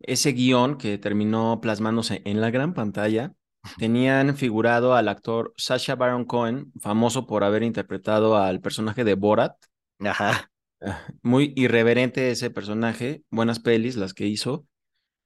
ese 0.00 0.32
guion 0.32 0.78
que 0.78 0.96
terminó 0.98 1.60
plasmándose 1.60 2.22
en 2.24 2.40
la 2.40 2.50
gran 2.50 2.72
pantalla, 2.72 3.32
tenían 3.78 4.36
figurado 4.36 4.94
al 4.94 5.08
actor 5.08 5.52
Sasha 5.56 5.96
Baron 5.96 6.24
Cohen, 6.24 6.72
famoso 6.80 7.26
por 7.26 7.42
haber 7.42 7.62
interpretado 7.62 8.36
al 8.36 8.60
personaje 8.60 9.02
de 9.02 9.14
Borat. 9.14 9.56
Ajá. 9.98 10.50
Ah, 10.82 11.06
muy 11.22 11.52
irreverente 11.56 12.30
ese 12.30 12.50
personaje, 12.50 13.22
buenas 13.30 13.58
pelis 13.58 13.96
las 13.96 14.14
que 14.14 14.26
hizo. 14.26 14.66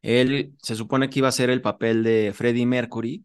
Él 0.05 0.55
se 0.63 0.77
supone 0.77 1.09
que 1.09 1.21
iba 1.21 1.29
a 1.29 1.33
ser 1.33 1.49
el 1.51 1.63
papel 1.63 2.05
de 2.05 2.33
Freddie 2.35 2.67
Mercury 2.67 3.25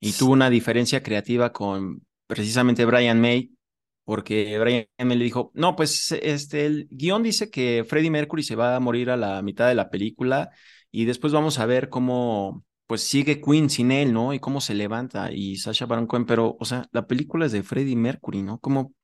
y 0.00 0.12
tuvo 0.12 0.32
una 0.32 0.50
diferencia 0.50 1.02
creativa 1.02 1.52
con 1.52 2.02
precisamente 2.26 2.86
Brian 2.86 3.20
May, 3.20 3.52
porque 4.04 4.58
Brian 4.58 4.86
May 4.98 5.18
le 5.18 5.24
dijo, 5.24 5.50
no, 5.54 5.76
pues 5.76 6.12
este, 6.12 6.64
el 6.66 6.88
guion 6.90 7.22
dice 7.22 7.50
que 7.50 7.84
Freddie 7.86 8.10
Mercury 8.10 8.42
se 8.42 8.56
va 8.56 8.74
a 8.74 8.80
morir 8.80 9.10
a 9.10 9.18
la 9.18 9.42
mitad 9.42 9.68
de 9.68 9.74
la 9.74 9.90
película 9.90 10.50
y 10.90 11.04
después 11.04 11.32
vamos 11.34 11.58
a 11.58 11.66
ver 11.66 11.90
cómo 11.90 12.64
pues 12.86 13.02
sigue 13.02 13.40
Queen 13.42 13.68
sin 13.68 13.92
él, 13.92 14.12
¿no? 14.14 14.32
Y 14.32 14.40
cómo 14.40 14.60
se 14.62 14.74
levanta 14.74 15.30
y 15.32 15.56
Sasha 15.56 15.86
Baron 15.86 16.06
Cohen, 16.06 16.26
pero, 16.26 16.56
o 16.58 16.64
sea, 16.64 16.86
la 16.92 17.06
película 17.06 17.46
es 17.46 17.52
de 17.52 17.62
Freddie 17.62 17.96
Mercury, 17.96 18.42
¿no? 18.42 18.58
¿Cómo, 18.60 18.94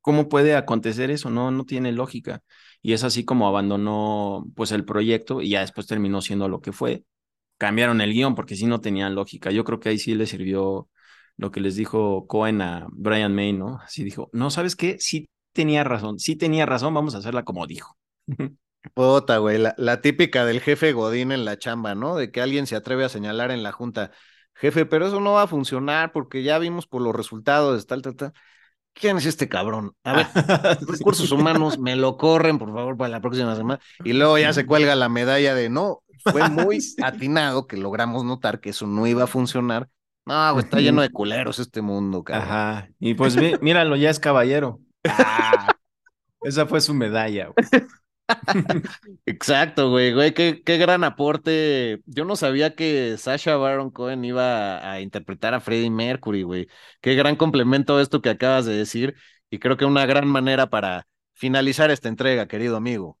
cómo 0.00 0.28
puede 0.28 0.56
acontecer 0.56 1.10
eso? 1.10 1.30
No, 1.30 1.50
no 1.50 1.64
tiene 1.64 1.92
lógica. 1.92 2.42
Y 2.82 2.92
es 2.94 3.04
así 3.04 3.24
como 3.24 3.46
abandonó 3.46 4.46
pues 4.56 4.72
el 4.72 4.84
proyecto 4.84 5.42
y 5.42 5.50
ya 5.50 5.60
después 5.60 5.86
terminó 5.86 6.22
siendo 6.22 6.48
lo 6.48 6.60
que 6.60 6.72
fue. 6.72 7.04
Cambiaron 7.58 8.00
el 8.00 8.12
guion 8.12 8.34
porque 8.34 8.56
sí 8.56 8.66
no 8.66 8.80
tenían 8.80 9.14
lógica. 9.14 9.50
Yo 9.50 9.64
creo 9.64 9.80
que 9.80 9.90
ahí 9.90 9.98
sí 9.98 10.14
le 10.14 10.26
sirvió 10.26 10.88
lo 11.36 11.50
que 11.50 11.60
les 11.60 11.76
dijo 11.76 12.26
Cohen 12.26 12.62
a 12.62 12.86
Brian 12.92 13.34
May, 13.34 13.52
¿no? 13.52 13.78
Así 13.82 14.04
dijo, 14.04 14.30
no, 14.32 14.50
¿sabes 14.50 14.76
qué? 14.76 14.98
Sí 14.98 15.30
tenía 15.52 15.84
razón, 15.84 16.18
sí 16.18 16.36
tenía 16.36 16.66
razón, 16.66 16.94
vamos 16.94 17.14
a 17.14 17.18
hacerla 17.18 17.44
como 17.44 17.66
dijo. 17.66 17.96
Puta, 18.94 19.38
güey, 19.38 19.58
la, 19.58 19.74
la, 19.76 20.00
típica 20.00 20.46
del 20.46 20.60
jefe 20.60 20.92
Godín 20.92 21.32
en 21.32 21.44
la 21.44 21.58
chamba, 21.58 21.94
¿no? 21.94 22.16
De 22.16 22.30
que 22.30 22.40
alguien 22.40 22.66
se 22.66 22.76
atreve 22.76 23.04
a 23.04 23.10
señalar 23.10 23.50
en 23.50 23.62
la 23.62 23.72
junta, 23.72 24.10
jefe, 24.54 24.86
pero 24.86 25.06
eso 25.06 25.20
no 25.20 25.32
va 25.32 25.42
a 25.42 25.46
funcionar 25.46 26.12
porque 26.12 26.42
ya 26.42 26.58
vimos 26.58 26.86
por 26.86 27.02
los 27.02 27.14
resultados, 27.14 27.86
tal, 27.86 28.00
tal, 28.02 28.16
tal. 28.16 28.32
¿Quién 28.94 29.16
es 29.16 29.26
este 29.26 29.48
cabrón? 29.48 29.94
A 30.04 30.12
ver, 30.12 30.26
recursos 30.86 31.30
humanos, 31.32 31.78
me 31.78 31.96
lo 31.96 32.16
corren, 32.16 32.58
por 32.58 32.72
favor, 32.72 32.96
para 32.96 33.10
la 33.10 33.20
próxima 33.20 33.54
semana. 33.56 33.80
Y 34.04 34.12
luego 34.12 34.38
ya 34.38 34.52
se 34.52 34.66
cuelga 34.66 34.94
la 34.94 35.08
medalla 35.08 35.54
de 35.54 35.68
no, 35.68 36.02
fue 36.24 36.48
muy 36.48 36.78
atinado 37.02 37.66
que 37.66 37.76
logramos 37.76 38.24
notar 38.24 38.60
que 38.60 38.70
eso 38.70 38.86
no 38.86 39.06
iba 39.06 39.24
a 39.24 39.28
funcionar. 39.28 39.88
No, 40.26 40.58
está 40.60 40.80
lleno 40.80 41.02
de 41.02 41.10
culeros 41.10 41.58
este 41.58 41.80
mundo, 41.80 42.22
cabrón. 42.22 42.48
Ajá. 42.48 42.88
Y 43.00 43.14
pues 43.14 43.36
míralo, 43.60 43.96
ya 43.96 44.10
es 44.10 44.20
caballero. 44.20 44.78
Ah, 45.04 45.74
esa 46.42 46.66
fue 46.66 46.80
su 46.80 46.94
medalla. 46.94 47.48
Güey. 47.48 47.86
Exacto, 49.26 49.90
güey, 49.90 50.12
güey, 50.12 50.34
qué, 50.34 50.62
gran 50.78 51.04
aporte. 51.04 52.00
Yo 52.06 52.24
no 52.24 52.36
sabía 52.36 52.74
que 52.74 53.16
Sasha 53.18 53.56
Baron 53.56 53.90
Cohen 53.90 54.24
iba 54.24 54.90
a, 54.90 55.00
interpretar 55.00 55.54
a 55.54 55.60
Freddie 55.60 55.90
Mercury, 55.90 56.42
güey. 56.42 56.68
Qué 57.00 57.14
gran 57.14 57.36
complemento 57.36 58.00
esto 58.00 58.20
que 58.22 58.30
acabas 58.30 58.66
de 58.66 58.74
decir 58.76 59.14
y 59.50 59.58
creo 59.58 59.76
que 59.76 59.84
una 59.84 60.06
gran 60.06 60.28
manera 60.28 60.68
para 60.70 61.06
finalizar 61.34 61.90
esta 61.90 62.08
entrega, 62.08 62.48
querido 62.48 62.76
amigo. 62.76 63.18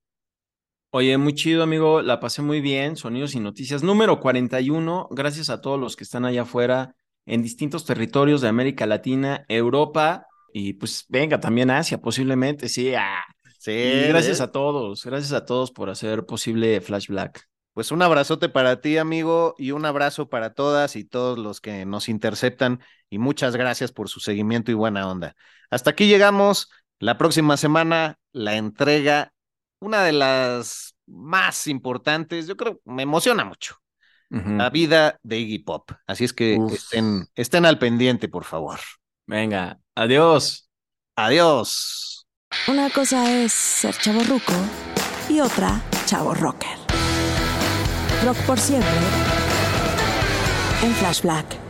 Oye, 0.90 1.16
muy 1.18 1.34
chido, 1.34 1.62
amigo. 1.62 2.02
La 2.02 2.18
pasé 2.18 2.42
muy 2.42 2.60
bien. 2.60 2.96
Sonidos 2.96 3.34
y 3.34 3.40
noticias 3.40 3.82
número 3.82 4.18
41. 4.20 5.08
Gracias 5.10 5.48
a 5.50 5.60
todos 5.60 5.78
los 5.78 5.96
que 5.96 6.04
están 6.04 6.24
allá 6.24 6.42
afuera 6.42 6.96
en 7.26 7.42
distintos 7.42 7.84
territorios 7.84 8.40
de 8.40 8.48
América 8.48 8.86
Latina, 8.86 9.44
Europa 9.48 10.26
y 10.52 10.74
pues 10.74 11.06
venga 11.08 11.38
también 11.40 11.70
Asia, 11.70 11.98
posiblemente. 11.98 12.68
Sí, 12.68 12.94
ah, 12.94 13.22
Sí. 13.60 14.06
gracias 14.08 14.40
a 14.40 14.50
todos, 14.50 15.04
gracias 15.04 15.32
a 15.32 15.44
todos 15.44 15.70
por 15.70 15.90
hacer 15.90 16.24
posible 16.24 16.80
Flash 16.80 17.08
Black. 17.08 17.46
Pues 17.74 17.92
un 17.92 18.00
abrazote 18.00 18.48
para 18.48 18.80
ti, 18.80 18.96
amigo, 18.96 19.54
y 19.58 19.72
un 19.72 19.84
abrazo 19.84 20.30
para 20.30 20.54
todas 20.54 20.96
y 20.96 21.04
todos 21.04 21.38
los 21.38 21.60
que 21.60 21.84
nos 21.84 22.08
interceptan. 22.08 22.80
Y 23.10 23.18
muchas 23.18 23.56
gracias 23.56 23.92
por 23.92 24.08
su 24.08 24.20
seguimiento 24.20 24.70
y 24.70 24.74
buena 24.74 25.08
onda. 25.08 25.36
Hasta 25.68 25.90
aquí 25.90 26.08
llegamos. 26.08 26.70
La 26.98 27.18
próxima 27.18 27.58
semana, 27.58 28.18
la 28.32 28.56
entrega, 28.56 29.32
una 29.78 30.04
de 30.04 30.12
las 30.12 30.94
más 31.06 31.66
importantes, 31.66 32.46
yo 32.46 32.56
creo, 32.56 32.80
me 32.84 33.02
emociona 33.02 33.44
mucho. 33.44 33.76
La 34.30 34.70
vida 34.70 35.18
de 35.24 35.38
Iggy 35.38 35.58
Pop. 35.58 35.90
Así 36.06 36.24
es 36.24 36.32
que 36.32 36.56
estén, 36.72 37.26
estén 37.34 37.66
al 37.66 37.78
pendiente, 37.78 38.28
por 38.28 38.44
favor. 38.44 38.78
Venga, 39.26 39.80
adiós. 39.96 40.70
Adiós. 41.16 42.09
Una 42.70 42.88
cosa 42.88 43.28
es 43.28 43.52
ser 43.52 43.96
chavo 43.96 44.22
ruco 44.22 44.52
y 45.28 45.40
otra 45.40 45.80
chavo 46.06 46.34
rocker. 46.34 46.78
Rock 48.24 48.36
por 48.46 48.60
siempre 48.60 48.88
en 50.82 50.94
Flash 50.94 51.22
Black. 51.22 51.69